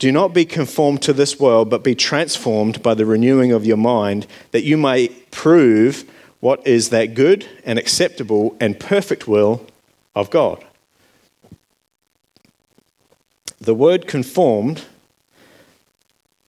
Do 0.00 0.10
not 0.10 0.32
be 0.32 0.46
conformed 0.46 1.02
to 1.02 1.12
this 1.12 1.38
world, 1.38 1.68
but 1.68 1.84
be 1.84 1.94
transformed 1.94 2.82
by 2.82 2.94
the 2.94 3.04
renewing 3.04 3.52
of 3.52 3.66
your 3.66 3.76
mind, 3.76 4.26
that 4.50 4.64
you 4.64 4.78
may 4.78 5.08
prove 5.30 6.10
what 6.40 6.66
is 6.66 6.88
that 6.88 7.12
good 7.12 7.46
and 7.66 7.78
acceptable 7.78 8.56
and 8.58 8.80
perfect 8.80 9.28
will 9.28 9.66
of 10.16 10.30
God. 10.30 10.64
The 13.60 13.74
word 13.74 14.08
conformed 14.08 14.86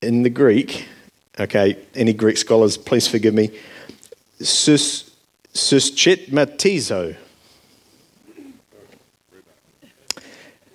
in 0.01 0.23
the 0.23 0.31
Greek, 0.31 0.89
okay, 1.39 1.77
any 1.95 2.15
Greek 2.15 2.39
scholars, 2.39 2.79
please 2.79 3.07
forgive 3.07 3.35
me, 3.35 3.51
sus, 4.41 5.11
suschematizo, 5.53 7.17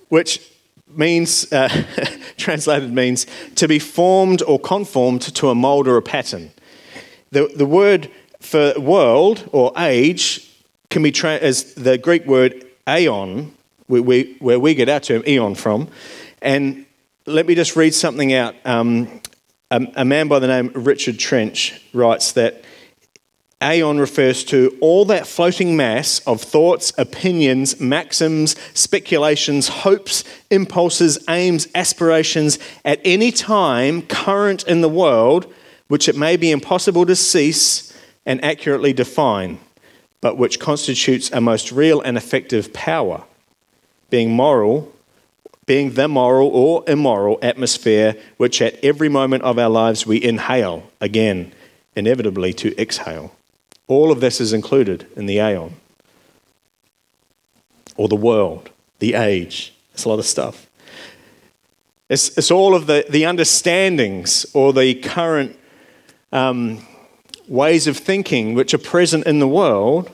which 0.09 0.51
means, 0.95 1.51
uh, 1.51 1.69
translated 2.37 2.93
means 2.93 3.25
to 3.55 3.67
be 3.67 3.79
formed 3.79 4.41
or 4.43 4.59
conformed 4.59 5.21
to 5.21 5.49
a 5.49 5.55
mold 5.55 5.87
or 5.87 5.97
a 5.97 6.01
pattern. 6.01 6.51
The, 7.31 7.51
the 7.55 7.65
word 7.65 8.09
for 8.39 8.73
world 8.79 9.49
or 9.51 9.71
age 9.77 10.49
can 10.89 11.03
be 11.03 11.11
tra- 11.11 11.37
as 11.37 11.73
the 11.73 11.97
Greek 11.97 12.25
word 12.25 12.65
aeon, 12.87 13.53
where 13.87 14.01
we, 14.01 14.37
where 14.39 14.59
we 14.59 14.73
get 14.73 14.89
our 14.89 14.99
term 14.99 15.23
eon 15.27 15.55
from. 15.55 15.89
And 16.41 16.85
let 17.25 17.45
me 17.45 17.55
just 17.55 17.75
read 17.75 17.93
something 17.93 18.33
out. 18.33 18.55
Um, 18.63 19.21
a, 19.69 19.85
a 19.97 20.05
man 20.05 20.27
by 20.29 20.39
the 20.39 20.47
name 20.47 20.67
of 20.67 20.87
Richard 20.87 21.19
Trench 21.19 21.81
writes 21.93 22.31
that 22.33 22.63
Aeon 23.61 23.97
refers 23.99 24.43
to 24.43 24.77
all 24.81 25.05
that 25.05 25.25
floating 25.25 25.75
mass 25.75 26.19
of 26.27 26.41
thoughts, 26.41 26.93
opinions, 26.97 27.79
maxims, 27.79 28.55
speculations, 28.75 29.67
hopes, 29.67 30.23
impulses, 30.51 31.17
aims, 31.27 31.67
aspirations 31.73 32.59
at 32.85 33.01
any 33.03 33.31
time 33.31 34.03
current 34.03 34.63
in 34.67 34.81
the 34.81 34.89
world, 34.89 35.51
which 35.87 36.07
it 36.07 36.15
may 36.15 36.37
be 36.37 36.51
impossible 36.51 37.05
to 37.07 37.15
cease 37.15 37.97
and 38.27 38.43
accurately 38.43 38.93
define, 38.93 39.57
but 40.21 40.37
which 40.37 40.59
constitutes 40.59 41.31
a 41.31 41.41
most 41.41 41.71
real 41.71 41.99
and 42.01 42.15
effective 42.15 42.71
power, 42.73 43.23
being 44.11 44.31
moral, 44.31 44.93
being 45.65 45.93
the 45.93 46.07
moral 46.07 46.49
or 46.49 46.83
immoral 46.87 47.39
atmosphere 47.41 48.15
which 48.37 48.61
at 48.61 48.75
every 48.83 49.09
moment 49.09 49.41
of 49.43 49.57
our 49.57 49.69
lives 49.69 50.05
we 50.05 50.23
inhale 50.23 50.89
again, 51.01 51.51
inevitably 51.95 52.53
to 52.53 52.79
exhale. 52.79 53.33
All 53.87 54.11
of 54.11 54.19
this 54.19 54.41
is 54.41 54.53
included 54.53 55.07
in 55.15 55.25
the 55.25 55.37
aeon, 55.37 55.75
or 57.95 58.07
the 58.07 58.15
world, 58.15 58.69
the 58.99 59.13
age. 59.13 59.73
It's 59.93 60.05
a 60.05 60.09
lot 60.09 60.19
of 60.19 60.25
stuff. 60.25 60.67
It's, 62.09 62.37
it's 62.37 62.51
all 62.51 62.75
of 62.75 62.87
the, 62.87 63.05
the 63.09 63.25
understandings 63.25 64.45
or 64.53 64.71
the 64.71 64.95
current 64.95 65.57
um, 66.31 66.85
ways 67.47 67.87
of 67.87 67.97
thinking 67.97 68.53
which 68.53 68.73
are 68.73 68.77
present 68.77 69.25
in 69.25 69.39
the 69.39 69.47
world. 69.47 70.11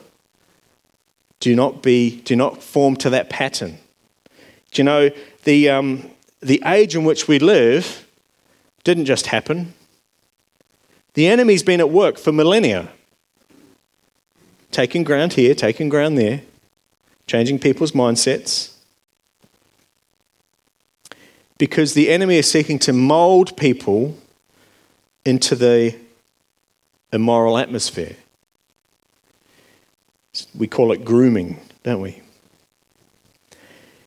Do 1.40 1.54
not 1.54 1.82
be, 1.82 2.20
do 2.22 2.34
not 2.36 2.62
form 2.62 2.96
to 2.96 3.10
that 3.10 3.28
pattern. 3.28 3.78
Do 4.70 4.80
you 4.80 4.84
know 4.84 5.10
the 5.44 5.68
um, 5.68 6.10
the 6.44 6.62
age 6.66 6.94
in 6.94 7.04
which 7.04 7.26
we 7.26 7.38
live 7.38 8.06
didn't 8.84 9.06
just 9.06 9.28
happen. 9.28 9.72
The 11.14 11.26
enemy's 11.26 11.62
been 11.62 11.80
at 11.80 11.90
work 11.90 12.18
for 12.18 12.32
millennia 12.32 12.90
taking 14.74 15.04
ground 15.04 15.34
here, 15.34 15.54
taking 15.54 15.88
ground 15.88 16.18
there, 16.18 16.42
changing 17.26 17.60
people's 17.60 17.92
mindsets. 17.92 18.74
Because 21.56 21.94
the 21.94 22.10
enemy 22.10 22.36
is 22.36 22.50
seeking 22.50 22.80
to 22.80 22.92
mold 22.92 23.56
people 23.56 24.18
into 25.24 25.54
the 25.54 25.94
immoral 27.12 27.56
atmosphere. 27.56 28.16
We 30.54 30.66
call 30.66 30.90
it 30.90 31.04
grooming, 31.04 31.60
don't 31.84 32.00
we? 32.00 32.20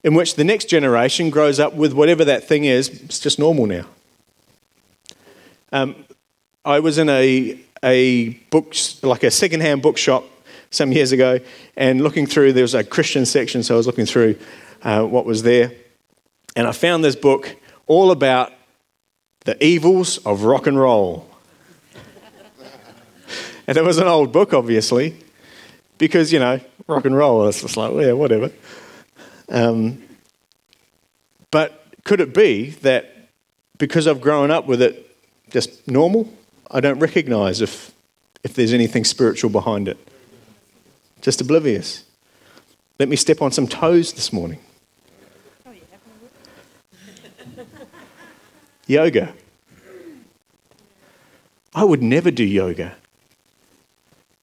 In 0.04 0.14
which 0.14 0.36
the 0.36 0.44
next 0.44 0.66
generation 0.66 1.30
grows 1.30 1.60
up 1.60 1.74
with 1.74 1.94
whatever 1.94 2.26
that 2.26 2.46
thing 2.46 2.66
is, 2.66 2.90
it's 2.90 3.20
just 3.20 3.40
normal 3.40 3.66
now. 3.66 3.86
Um, 5.72 5.96
I 6.66 6.82
was 6.82 6.98
in 6.98 7.08
a, 7.08 7.58
a 7.82 8.30
book, 8.52 8.76
like 9.02 9.24
a 9.24 9.32
secondhand 9.32 9.82
bookshop 9.82 10.26
some 10.70 10.92
years 10.92 11.12
ago, 11.12 11.40
and 11.76 12.02
looking 12.02 12.26
through, 12.26 12.54
there 12.54 12.64
was 12.64 12.76
a 12.76 12.84
Christian 12.84 13.26
section, 13.26 13.64
so 13.64 13.76
I 13.76 13.78
was 13.78 13.88
looking 13.88 14.06
through 14.06 14.38
uh, 14.84 15.04
what 15.04 15.26
was 15.26 15.44
there. 15.44 15.72
And 16.56 16.68
I 16.68 16.72
found 16.72 17.04
this 17.04 17.16
book 17.16 17.56
all 17.86 18.12
about 18.12 18.52
the 19.46 19.64
evils 19.64 20.18
of 20.20 20.44
rock 20.44 20.68
and 20.68 20.80
roll. 20.80 21.30
and 23.68 23.78
it 23.78 23.84
was 23.84 23.98
an 23.98 24.08
old 24.08 24.32
book, 24.32 24.54
obviously, 24.54 25.16
because, 25.98 26.34
you 26.34 26.40
know, 26.40 26.60
rock 26.88 27.06
and 27.06 27.16
roll, 27.16 27.48
it's 27.48 27.62
just 27.62 27.78
like, 27.78 27.94
yeah, 27.94 28.12
whatever. 28.12 28.52
Um, 29.50 30.04
but 31.52 31.86
could 32.04 32.20
it 32.20 32.34
be 32.34 32.72
that 32.82 33.30
because 33.78 34.08
I've 34.08 34.22
grown 34.22 34.52
up 34.52 34.66
with 34.66 34.82
it 34.82 35.16
just 35.50 35.88
normal, 35.88 36.32
I 36.70 36.80
don't 36.80 37.00
recognize 37.00 37.62
if, 37.62 37.94
if 38.44 38.54
there's 38.54 38.74
anything 38.74 39.06
spiritual 39.06 39.50
behind 39.50 39.88
it? 39.88 39.98
Just 41.22 41.42
oblivious. 41.42 42.04
Let 43.00 43.10
me 43.10 43.16
step 43.16 43.42
on 43.42 43.52
some 43.52 43.68
toes 43.68 44.14
this 44.14 44.34
morning. 44.34 44.60
yoga. 48.88 49.34
I 51.76 51.84
would 51.84 52.02
never 52.02 52.32
do 52.32 52.44
yoga 52.44 52.96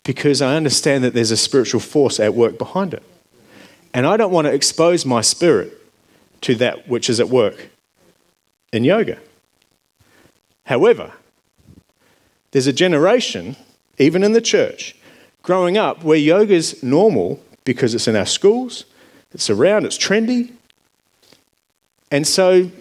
because 0.05 0.41
I 0.41 0.55
understand 0.57 1.03
that 1.03 1.15
there's 1.15 1.33
a 1.33 1.37
spiritual 1.37 1.81
force 1.81 2.21
at 2.21 2.35
work 2.35 2.59
behind 2.59 2.95
it. 2.95 3.03
And 3.93 4.07
I 4.07 4.17
don't 4.17 4.31
want 4.31 4.47
to 4.47 4.53
expose 4.53 5.05
my 5.05 5.21
spirit 5.21 5.73
to 6.43 6.55
that 6.57 6.89
which 6.89 7.09
is 7.09 7.21
at 7.21 7.29
work 7.29 7.71
in 8.73 8.85
yoga. 8.85 9.19
However, 10.67 11.13
there's 12.51 12.67
a 12.67 12.73
generation, 12.73 13.57
even 13.99 14.23
in 14.23 14.33
the 14.33 14.41
church, 14.41 14.95
growing 15.45 15.79
up 15.79 16.03
where 16.03 16.19
yoga 16.19 16.55
is 16.55 16.83
normal 16.83 17.41
because 17.65 17.95
it's 17.95 18.09
in 18.09 18.17
our 18.17 18.27
schools, 18.27 18.87
it's 19.33 19.49
around, 19.49 19.85
it's 19.85 19.97
trendy. 19.97 20.51
And 22.11 22.27
so 22.27 22.73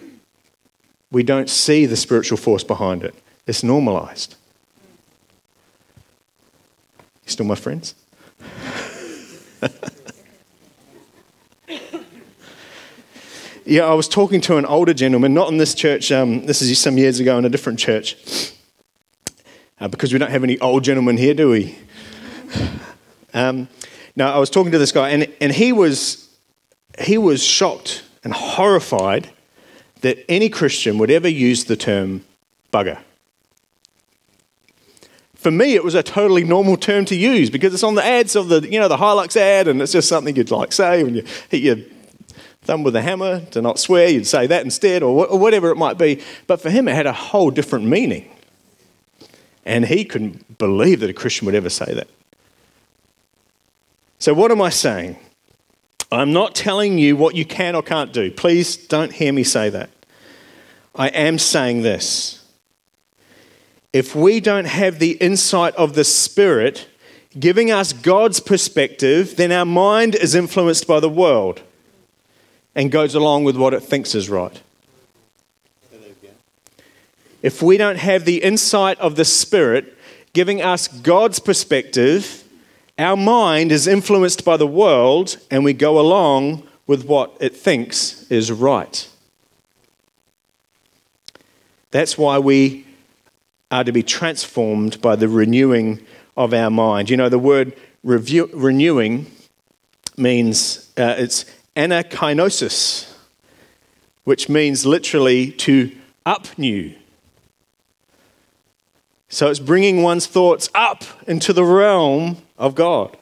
we 1.12 1.22
don't 1.22 1.48
see 1.48 1.86
the 1.86 1.96
spiritual 1.96 2.38
force 2.38 2.64
behind 2.64 3.04
it. 3.04 3.14
It's 3.46 3.62
normalized. 3.62 4.34
You 7.24 7.30
still 7.30 7.46
my 7.46 7.54
friends? 7.54 7.94
yeah, 13.66 13.84
I 13.84 13.92
was 13.94 14.08
talking 14.08 14.40
to 14.42 14.56
an 14.56 14.64
older 14.66 14.94
gentleman, 14.94 15.34
not 15.34 15.50
in 15.50 15.58
this 15.58 15.74
church, 15.74 16.10
um, 16.10 16.46
this 16.46 16.62
is 16.62 16.78
some 16.78 16.96
years 16.96 17.20
ago 17.20 17.36
in 17.38 17.44
a 17.44 17.50
different 17.50 17.78
church. 17.78 18.16
Uh, 19.80 19.88
because 19.88 20.14
we 20.14 20.18
don't 20.18 20.30
have 20.30 20.44
any 20.44 20.58
old 20.60 20.82
gentlemen 20.82 21.18
here, 21.18 21.34
do 21.34 21.50
we? 21.50 21.76
Um, 23.32 23.68
now, 24.16 24.32
I 24.32 24.38
was 24.38 24.50
talking 24.50 24.72
to 24.72 24.78
this 24.78 24.92
guy, 24.92 25.10
and, 25.10 25.28
and 25.40 25.52
he, 25.52 25.72
was, 25.72 26.28
he 27.00 27.18
was 27.18 27.42
shocked 27.42 28.04
and 28.22 28.32
horrified 28.32 29.30
that 30.02 30.24
any 30.30 30.48
Christian 30.48 30.98
would 30.98 31.10
ever 31.10 31.28
use 31.28 31.64
the 31.64 31.76
term 31.76 32.24
bugger. 32.72 33.00
For 35.34 35.50
me, 35.50 35.74
it 35.74 35.84
was 35.84 35.94
a 35.94 36.02
totally 36.02 36.44
normal 36.44 36.76
term 36.76 37.04
to 37.06 37.16
use 37.16 37.50
because 37.50 37.74
it's 37.74 37.82
on 37.82 37.96
the 37.96 38.04
ads 38.04 38.34
of 38.36 38.48
the, 38.48 38.60
you 38.60 38.78
know, 38.78 38.88
the 38.88 38.96
Hilux 38.96 39.36
ad, 39.36 39.68
and 39.68 39.82
it's 39.82 39.92
just 39.92 40.08
something 40.08 40.34
you'd 40.36 40.50
like 40.50 40.72
say 40.72 41.02
when 41.02 41.16
you 41.16 41.24
hit 41.50 41.62
your 41.62 41.76
thumb 42.62 42.82
with 42.82 42.96
a 42.96 43.02
hammer 43.02 43.40
to 43.50 43.60
not 43.60 43.78
swear, 43.78 44.08
you'd 44.08 44.26
say 44.26 44.46
that 44.46 44.64
instead, 44.64 45.02
or, 45.02 45.26
or 45.26 45.38
whatever 45.38 45.70
it 45.70 45.76
might 45.76 45.98
be. 45.98 46.22
But 46.46 46.60
for 46.60 46.70
him, 46.70 46.88
it 46.88 46.94
had 46.94 47.06
a 47.06 47.12
whole 47.12 47.50
different 47.50 47.84
meaning. 47.86 48.30
And 49.66 49.84
he 49.84 50.04
couldn't 50.04 50.58
believe 50.58 51.00
that 51.00 51.10
a 51.10 51.14
Christian 51.14 51.46
would 51.46 51.54
ever 51.54 51.70
say 51.70 51.92
that. 51.92 52.08
So, 54.24 54.32
what 54.32 54.50
am 54.50 54.62
I 54.62 54.70
saying? 54.70 55.18
I'm 56.10 56.32
not 56.32 56.54
telling 56.54 56.96
you 56.96 57.14
what 57.14 57.34
you 57.34 57.44
can 57.44 57.74
or 57.74 57.82
can't 57.82 58.10
do. 58.10 58.30
Please 58.30 58.74
don't 58.74 59.12
hear 59.12 59.30
me 59.30 59.44
say 59.44 59.68
that. 59.68 59.90
I 60.94 61.08
am 61.08 61.38
saying 61.38 61.82
this. 61.82 62.42
If 63.92 64.16
we 64.16 64.40
don't 64.40 64.64
have 64.64 64.98
the 64.98 65.18
insight 65.20 65.74
of 65.74 65.94
the 65.94 66.04
Spirit 66.04 66.88
giving 67.38 67.70
us 67.70 67.92
God's 67.92 68.40
perspective, 68.40 69.36
then 69.36 69.52
our 69.52 69.66
mind 69.66 70.14
is 70.14 70.34
influenced 70.34 70.86
by 70.86 71.00
the 71.00 71.10
world 71.10 71.60
and 72.74 72.90
goes 72.90 73.14
along 73.14 73.44
with 73.44 73.58
what 73.58 73.74
it 73.74 73.80
thinks 73.80 74.14
is 74.14 74.30
right. 74.30 74.58
If 77.42 77.60
we 77.60 77.76
don't 77.76 77.98
have 77.98 78.24
the 78.24 78.42
insight 78.42 78.98
of 79.00 79.16
the 79.16 79.26
Spirit 79.26 79.98
giving 80.32 80.62
us 80.62 80.88
God's 80.88 81.40
perspective, 81.40 82.43
our 82.98 83.16
mind 83.16 83.72
is 83.72 83.86
influenced 83.86 84.44
by 84.44 84.56
the 84.56 84.66
world 84.66 85.36
and 85.50 85.64
we 85.64 85.72
go 85.72 85.98
along 85.98 86.62
with 86.86 87.04
what 87.04 87.36
it 87.40 87.56
thinks 87.56 88.30
is 88.30 88.52
right. 88.52 89.08
That's 91.90 92.18
why 92.18 92.38
we 92.38 92.86
are 93.70 93.84
to 93.84 93.92
be 93.92 94.02
transformed 94.02 95.00
by 95.00 95.16
the 95.16 95.28
renewing 95.28 96.04
of 96.36 96.52
our 96.52 96.70
mind. 96.70 97.10
You 97.10 97.16
know, 97.16 97.28
the 97.28 97.38
word 97.38 97.76
review, 98.02 98.48
renewing 98.52 99.26
means 100.16 100.92
uh, 100.96 101.14
it's 101.18 101.44
anakainosis, 101.76 103.12
which 104.24 104.48
means 104.48 104.86
literally 104.86 105.50
to 105.52 105.90
up 106.24 106.56
new. 106.58 106.94
So 109.28 109.50
it's 109.50 109.58
bringing 109.58 110.02
one's 110.02 110.26
thoughts 110.26 110.70
up 110.74 111.02
into 111.26 111.52
the 111.52 111.64
realm 111.64 112.36
of 112.56 112.74
God. 112.74 113.16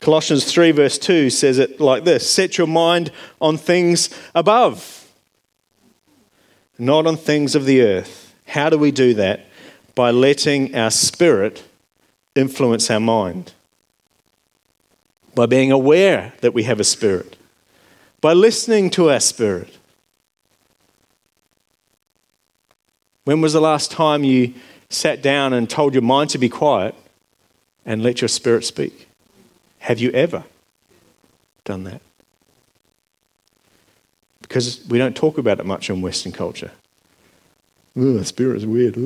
Colossians 0.00 0.50
3, 0.50 0.70
verse 0.70 0.98
2 0.98 1.28
says 1.28 1.58
it 1.58 1.80
like 1.80 2.04
this 2.04 2.30
Set 2.30 2.56
your 2.56 2.66
mind 2.66 3.10
on 3.40 3.56
things 3.56 4.10
above, 4.34 5.12
not 6.78 7.06
on 7.06 7.16
things 7.16 7.54
of 7.54 7.64
the 7.64 7.82
earth. 7.82 8.34
How 8.46 8.70
do 8.70 8.78
we 8.78 8.90
do 8.90 9.14
that? 9.14 9.46
By 9.94 10.10
letting 10.10 10.74
our 10.74 10.90
spirit 10.90 11.64
influence 12.34 12.90
our 12.90 13.00
mind, 13.00 13.52
by 15.34 15.46
being 15.46 15.72
aware 15.72 16.32
that 16.40 16.54
we 16.54 16.62
have 16.62 16.80
a 16.80 16.84
spirit, 16.84 17.36
by 18.20 18.32
listening 18.32 18.90
to 18.90 19.10
our 19.10 19.20
spirit. 19.20 19.76
When 23.24 23.42
was 23.42 23.52
the 23.52 23.60
last 23.60 23.90
time 23.90 24.24
you 24.24 24.54
sat 24.90 25.22
down 25.22 25.52
and 25.52 25.68
told 25.68 25.94
your 25.94 26.02
mind 26.02 26.30
to 26.30 26.38
be 26.38 26.48
quiet 26.48 26.94
and 27.84 28.02
let 28.02 28.20
your 28.20 28.28
spirit 28.28 28.64
speak? 28.64 29.08
Have 29.80 29.98
you 29.98 30.10
ever 30.10 30.44
done 31.64 31.84
that? 31.84 32.00
Because 34.40 34.84
we 34.88 34.98
don't 34.98 35.14
talk 35.14 35.38
about 35.38 35.60
it 35.60 35.66
much 35.66 35.90
in 35.90 36.00
Western 36.00 36.32
culture. 36.32 36.72
Spirit 38.24 38.56
is 38.56 38.66
weird. 38.66 38.96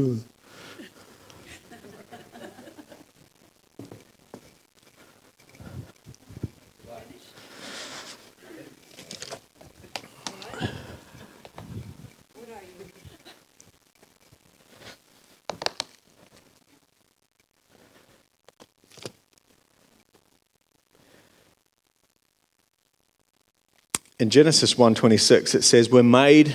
In 24.22 24.30
Genesis 24.30 24.78
1:26 24.78 25.52
it 25.52 25.64
says 25.64 25.90
we're 25.90 26.04
made 26.04 26.54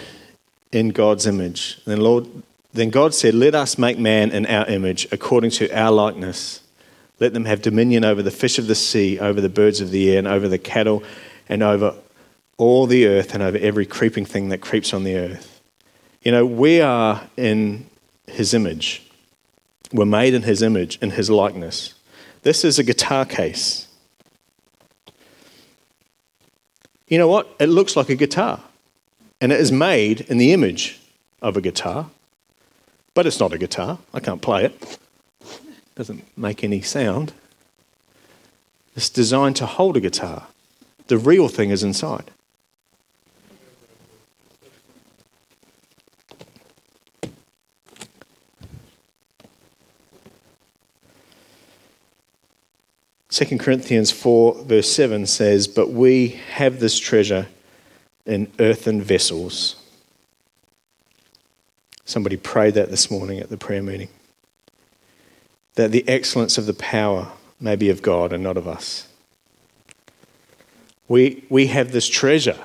in 0.72 0.88
God's 0.90 1.28
image. 1.28 1.78
And 1.86 1.96
then 1.96 2.02
Lord 2.02 2.26
then 2.74 2.90
God 2.90 3.14
said, 3.14 3.34
"Let 3.34 3.56
us 3.56 3.78
make 3.78 4.00
man 4.00 4.32
in 4.32 4.46
our 4.46 4.66
image 4.68 5.06
according 5.12 5.52
to 5.52 5.70
our 5.78 5.92
likeness. 5.92 6.62
Let 7.20 7.34
them 7.34 7.44
have 7.44 7.62
dominion 7.62 8.06
over 8.06 8.22
the 8.24 8.32
fish 8.32 8.58
of 8.58 8.68
the 8.68 8.76
sea, 8.76 9.20
over 9.20 9.42
the 9.42 9.50
birds 9.50 9.82
of 9.82 9.92
the 9.92 10.12
air, 10.12 10.20
and 10.20 10.28
over 10.28 10.48
the 10.48 10.58
cattle, 10.58 11.04
and 11.50 11.62
over 11.62 11.96
all 12.58 12.86
the 12.86 13.06
earth, 13.06 13.34
and 13.34 13.44
over 13.44 13.58
every 13.58 13.86
creeping 13.86 14.26
thing 14.26 14.48
that 14.50 14.62
creeps 14.62 14.94
on 14.94 15.04
the 15.04 15.16
earth." 15.16 15.60
You 16.24 16.32
know, 16.32 16.46
we 16.46 16.80
are 16.80 17.28
in 17.36 17.88
his 18.28 18.54
image. 18.54 19.02
We're 19.92 20.06
made 20.06 20.34
in 20.34 20.44
his 20.44 20.62
image, 20.62 21.00
in 21.02 21.12
his 21.12 21.30
likeness. 21.30 21.96
This 22.44 22.64
is 22.64 22.80
a 22.80 22.84
guitar 22.84 23.26
case. 23.26 23.87
You 27.08 27.18
know 27.18 27.28
what? 27.28 27.48
It 27.60 27.68
looks 27.68 27.96
like 27.96 28.10
a 28.10 28.16
guitar. 28.16 28.62
And 29.40 29.52
it 29.52 29.60
is 29.60 29.72
made 29.72 30.22
in 30.22 30.38
the 30.38 30.52
image 30.52 31.00
of 31.42 31.56
a 31.56 31.62
guitar. 31.62 32.10
But 33.14 33.26
it's 33.26 33.40
not 33.40 33.54
a 33.54 33.58
guitar. 33.58 34.00
I 34.14 34.20
can't 34.20 34.42
play 34.42 34.66
it. 34.66 35.00
it 35.42 35.96
doesn't 35.96 36.24
make 36.38 36.64
any 36.64 36.82
sound. 36.82 37.34
It's 38.96 39.10
designed 39.10 39.56
to 39.58 39.66
hold 39.66 39.96
a 39.96 40.00
guitar. 40.00 40.48
The 41.08 41.18
real 41.18 41.48
thing 41.48 41.70
is 41.70 41.84
inside. 41.84 42.32
2 53.38 53.60
Corinthians 53.60 54.10
4, 54.10 54.64
verse 54.64 54.92
7 54.92 55.28
says, 55.28 55.68
But 55.68 55.92
we 55.92 56.40
have 56.54 56.80
this 56.80 56.98
treasure 56.98 57.46
in 58.26 58.52
earthen 58.58 59.00
vessels. 59.00 59.76
Somebody 62.04 62.36
prayed 62.36 62.74
that 62.74 62.90
this 62.90 63.12
morning 63.12 63.38
at 63.38 63.50
the 63.50 63.56
prayer 63.56 63.84
meeting. 63.84 64.10
That 65.76 65.92
the 65.92 66.04
excellence 66.10 66.58
of 66.58 66.66
the 66.66 66.74
power 66.74 67.32
may 67.60 67.76
be 67.76 67.92
of 67.92 68.02
God 68.02 68.34
and 68.34 68.42
not 68.42 68.58
of 68.58 68.68
us. 68.68 69.08
We, 71.08 71.46
we 71.48 71.68
have 71.68 71.92
this 71.92 72.08
treasure 72.08 72.58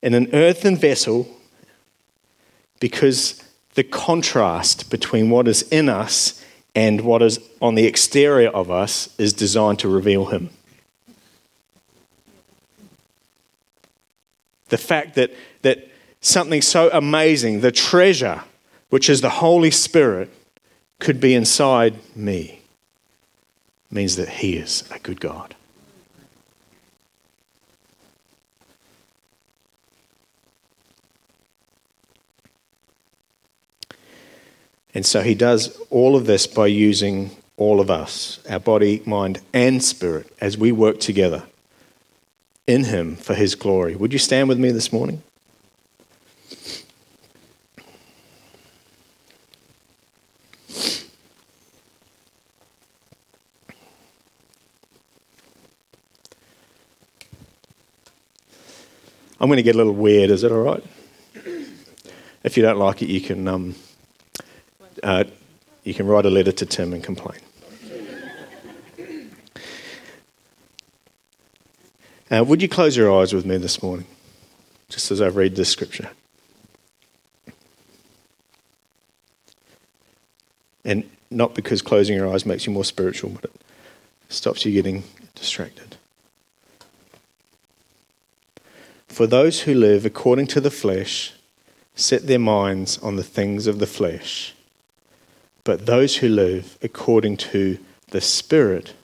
in 0.00 0.14
an 0.14 0.32
earthen 0.32 0.76
vessel 0.76 1.26
because 2.78 3.42
the 3.74 3.82
contrast 3.82 4.90
between 4.90 5.28
what 5.28 5.48
is 5.48 5.62
in 5.62 5.88
us 5.88 6.40
and 6.76 7.00
what 7.00 7.22
is 7.22 7.40
on 7.60 7.74
the 7.74 7.86
exterior 7.86 8.50
of 8.50 8.70
us 8.70 9.08
is 9.18 9.32
designed 9.32 9.78
to 9.78 9.88
reveal 9.88 10.26
Him. 10.26 10.50
The 14.68 14.76
fact 14.76 15.14
that, 15.14 15.32
that 15.62 15.88
something 16.20 16.60
so 16.60 16.90
amazing, 16.92 17.62
the 17.62 17.72
treasure, 17.72 18.42
which 18.90 19.08
is 19.08 19.22
the 19.22 19.30
Holy 19.30 19.70
Spirit, 19.70 20.28
could 20.98 21.18
be 21.18 21.34
inside 21.34 21.98
me, 22.14 22.60
means 23.90 24.16
that 24.16 24.28
He 24.28 24.56
is 24.56 24.84
a 24.94 24.98
good 24.98 25.20
God. 25.20 25.54
And 34.96 35.04
so 35.04 35.20
he 35.20 35.34
does 35.34 35.78
all 35.90 36.16
of 36.16 36.24
this 36.24 36.46
by 36.46 36.68
using 36.68 37.30
all 37.58 37.80
of 37.80 37.90
us, 37.90 38.40
our 38.48 38.58
body, 38.58 39.02
mind, 39.04 39.42
and 39.52 39.84
spirit, 39.84 40.26
as 40.40 40.56
we 40.56 40.72
work 40.72 41.00
together 41.00 41.42
in 42.66 42.84
him 42.84 43.14
for 43.14 43.34
his 43.34 43.54
glory. 43.54 43.94
Would 43.94 44.14
you 44.14 44.18
stand 44.18 44.48
with 44.48 44.58
me 44.58 44.70
this 44.70 44.94
morning? 44.94 45.22
I'm 59.38 59.48
going 59.48 59.58
to 59.58 59.62
get 59.62 59.74
a 59.74 59.78
little 59.78 59.92
weird. 59.92 60.30
Is 60.30 60.42
it 60.42 60.50
all 60.50 60.62
right? 60.62 60.82
If 62.42 62.56
you 62.56 62.62
don't 62.62 62.78
like 62.78 63.02
it, 63.02 63.10
you 63.10 63.20
can 63.20 63.46
um, 63.46 63.74
uh, 65.02 65.24
you 65.84 65.94
can 65.94 66.06
write 66.06 66.26
a 66.26 66.30
letter 66.30 66.52
to 66.52 66.66
Tim 66.66 66.92
and 66.92 67.02
complain. 67.02 67.40
Uh, 72.28 72.42
would 72.44 72.60
you 72.60 72.68
close 72.68 72.96
your 72.96 73.12
eyes 73.20 73.32
with 73.32 73.46
me 73.46 73.56
this 73.56 73.82
morning, 73.82 74.06
just 74.88 75.12
as 75.12 75.20
I 75.20 75.28
read 75.28 75.54
this 75.54 75.68
scripture? 75.68 76.10
And 80.84 81.08
not 81.30 81.54
because 81.54 81.82
closing 81.82 82.16
your 82.16 82.32
eyes 82.32 82.44
makes 82.44 82.66
you 82.66 82.72
more 82.72 82.84
spiritual, 82.84 83.30
but 83.30 83.44
it 83.44 83.52
stops 84.28 84.64
you 84.64 84.72
getting 84.72 85.04
distracted. 85.36 85.96
For 89.06 89.28
those 89.28 89.60
who 89.60 89.74
live 89.74 90.04
according 90.04 90.48
to 90.48 90.60
the 90.60 90.70
flesh 90.70 91.32
set 91.94 92.26
their 92.26 92.40
minds 92.40 92.98
on 92.98 93.16
the 93.16 93.22
things 93.22 93.66
of 93.66 93.78
the 93.78 93.86
flesh 93.86 94.52
but 95.66 95.84
those 95.84 96.18
who 96.18 96.28
live 96.28 96.78
according 96.80 97.36
to 97.36 97.76
the 98.12 98.20
Spirit, 98.20 98.94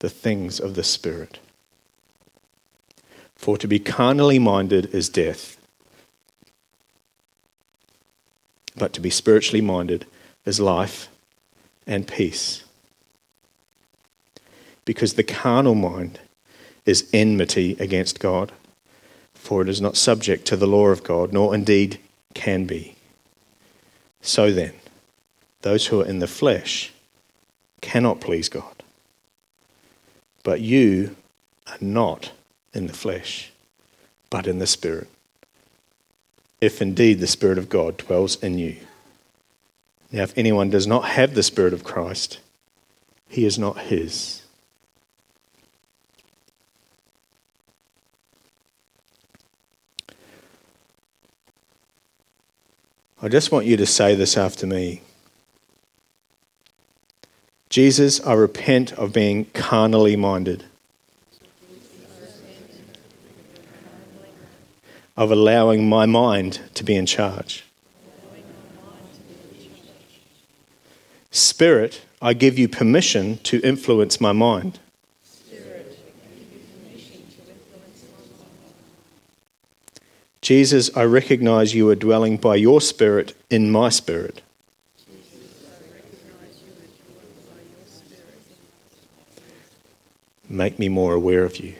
the 0.00 0.10
things 0.10 0.58
of 0.58 0.74
the 0.74 0.82
Spirit. 0.82 1.38
For 3.36 3.56
to 3.56 3.68
be 3.68 3.78
carnally 3.78 4.40
minded 4.40 4.92
is 4.92 5.08
death, 5.08 5.56
but 8.76 8.92
to 8.92 9.00
be 9.00 9.08
spiritually 9.08 9.60
minded 9.60 10.04
is 10.44 10.58
life 10.58 11.08
and 11.86 12.08
peace. 12.08 12.64
Because 14.84 15.14
the 15.14 15.22
carnal 15.22 15.76
mind 15.76 16.18
is 16.86 17.08
enmity 17.12 17.76
against 17.78 18.18
God, 18.18 18.50
for 19.32 19.62
it 19.62 19.68
is 19.68 19.80
not 19.80 19.96
subject 19.96 20.44
to 20.46 20.56
the 20.56 20.66
law 20.66 20.88
of 20.88 21.04
God, 21.04 21.32
nor 21.32 21.54
indeed 21.54 22.00
can 22.34 22.64
be. 22.64 22.96
So 24.20 24.50
then, 24.50 24.72
those 25.62 25.86
who 25.86 26.00
are 26.00 26.06
in 26.06 26.18
the 26.18 26.26
flesh 26.26 26.92
cannot 27.80 28.20
please 28.20 28.48
God. 28.48 28.82
But 30.42 30.60
you 30.60 31.16
are 31.66 31.78
not 31.80 32.32
in 32.72 32.86
the 32.86 32.92
flesh, 32.92 33.52
but 34.30 34.46
in 34.46 34.58
the 34.58 34.66
Spirit. 34.66 35.08
If 36.60 36.80
indeed 36.82 37.20
the 37.20 37.26
Spirit 37.26 37.58
of 37.58 37.68
God 37.68 37.96
dwells 37.96 38.42
in 38.42 38.58
you. 38.58 38.76
Now, 40.10 40.22
if 40.22 40.36
anyone 40.38 40.70
does 40.70 40.86
not 40.86 41.04
have 41.04 41.34
the 41.34 41.42
Spirit 41.42 41.74
of 41.74 41.84
Christ, 41.84 42.40
he 43.28 43.44
is 43.44 43.58
not 43.58 43.78
his. 43.78 44.42
I 53.20 53.28
just 53.28 53.50
want 53.50 53.66
you 53.66 53.76
to 53.76 53.86
say 53.86 54.14
this 54.14 54.36
after 54.36 54.66
me. 54.66 55.02
Jesus, 57.78 58.20
I 58.26 58.32
repent 58.32 58.92
of 58.94 59.12
being 59.12 59.44
carnally 59.54 60.16
minded, 60.16 60.64
of 65.16 65.30
allowing 65.30 65.88
my 65.88 66.04
mind 66.04 66.60
to 66.74 66.82
be 66.82 66.96
in 66.96 67.06
charge. 67.06 67.64
Spirit, 71.30 72.02
I 72.20 72.32
give 72.32 72.58
you 72.58 72.66
permission 72.66 73.38
to 73.44 73.60
influence 73.60 74.20
my 74.20 74.32
mind. 74.32 74.80
Jesus, 80.42 80.90
I 80.96 81.04
recognize 81.04 81.76
you 81.76 81.88
are 81.90 81.94
dwelling 81.94 82.38
by 82.38 82.56
your 82.56 82.80
Spirit 82.80 83.36
in 83.48 83.70
my 83.70 83.88
spirit. 83.88 84.42
Make 90.50 90.78
me 90.78 90.88
more 90.88 91.12
aware 91.12 91.44
of 91.44 91.58
you. 91.58 91.74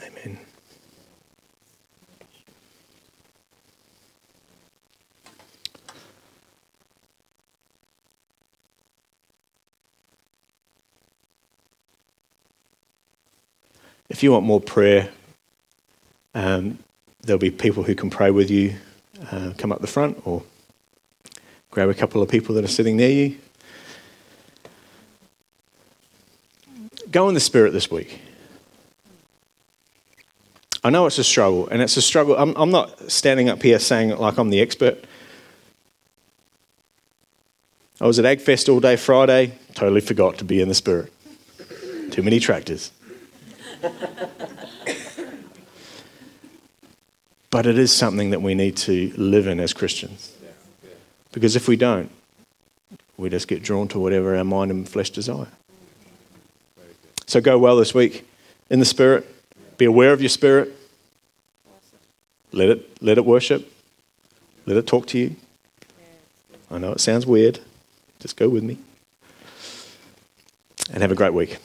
Amen. 0.00 0.38
If 14.08 14.22
you 14.22 14.30
want 14.30 14.44
more 14.44 14.60
prayer, 14.60 15.10
um, 16.32 16.78
there'll 17.22 17.40
be 17.40 17.50
people 17.50 17.82
who 17.82 17.96
can 17.96 18.08
pray 18.08 18.30
with 18.30 18.50
you. 18.50 18.76
Uh, 19.32 19.52
come 19.58 19.72
up 19.72 19.80
the 19.80 19.86
front 19.88 20.20
or 20.24 20.44
grab 21.76 21.88
a 21.90 21.94
couple 21.94 22.22
of 22.22 22.28
people 22.30 22.54
that 22.54 22.64
are 22.64 22.68
sitting 22.68 22.96
near 22.96 23.10
you. 23.10 23.36
Go 27.10 27.28
in 27.28 27.34
the 27.34 27.40
Spirit 27.40 27.74
this 27.74 27.90
week. 27.90 28.18
I 30.82 30.88
know 30.88 31.04
it's 31.04 31.18
a 31.18 31.24
struggle, 31.24 31.68
and 31.68 31.82
it's 31.82 31.98
a 31.98 32.00
struggle. 32.00 32.34
I'm, 32.34 32.54
I'm 32.56 32.70
not 32.70 33.10
standing 33.12 33.50
up 33.50 33.62
here 33.62 33.78
saying 33.78 34.16
like 34.16 34.38
I'm 34.38 34.48
the 34.48 34.62
expert. 34.62 35.04
I 38.00 38.06
was 38.06 38.18
at 38.18 38.24
AgFest 38.24 38.72
all 38.72 38.80
day 38.80 38.96
Friday, 38.96 39.52
totally 39.74 40.00
forgot 40.00 40.38
to 40.38 40.46
be 40.46 40.62
in 40.62 40.70
the 40.70 40.74
Spirit. 40.74 41.12
Too 42.10 42.22
many 42.22 42.40
tractors. 42.40 42.90
but 47.50 47.66
it 47.66 47.78
is 47.78 47.92
something 47.92 48.30
that 48.30 48.40
we 48.40 48.54
need 48.54 48.78
to 48.78 49.12
live 49.18 49.46
in 49.46 49.60
as 49.60 49.74
Christians. 49.74 50.35
Because 51.36 51.54
if 51.54 51.68
we 51.68 51.76
don't, 51.76 52.10
we 53.18 53.28
just 53.28 53.46
get 53.46 53.62
drawn 53.62 53.88
to 53.88 53.98
whatever 53.98 54.34
our 54.34 54.42
mind 54.42 54.70
and 54.70 54.88
flesh 54.88 55.10
desire. 55.10 55.48
So 57.26 57.42
go 57.42 57.58
well 57.58 57.76
this 57.76 57.92
week 57.92 58.26
in 58.70 58.78
the 58.78 58.86
Spirit. 58.86 59.26
Be 59.76 59.84
aware 59.84 60.14
of 60.14 60.22
your 60.22 60.30
spirit. 60.30 60.74
Let 62.52 62.70
it, 62.70 63.02
let 63.02 63.18
it 63.18 63.26
worship. 63.26 63.70
Let 64.64 64.78
it 64.78 64.86
talk 64.86 65.08
to 65.08 65.18
you. 65.18 65.36
I 66.70 66.78
know 66.78 66.92
it 66.92 67.00
sounds 67.00 67.26
weird. 67.26 67.60
Just 68.18 68.38
go 68.38 68.48
with 68.48 68.62
me. 68.62 68.78
And 70.90 71.02
have 71.02 71.12
a 71.12 71.14
great 71.14 71.34
week. 71.34 71.58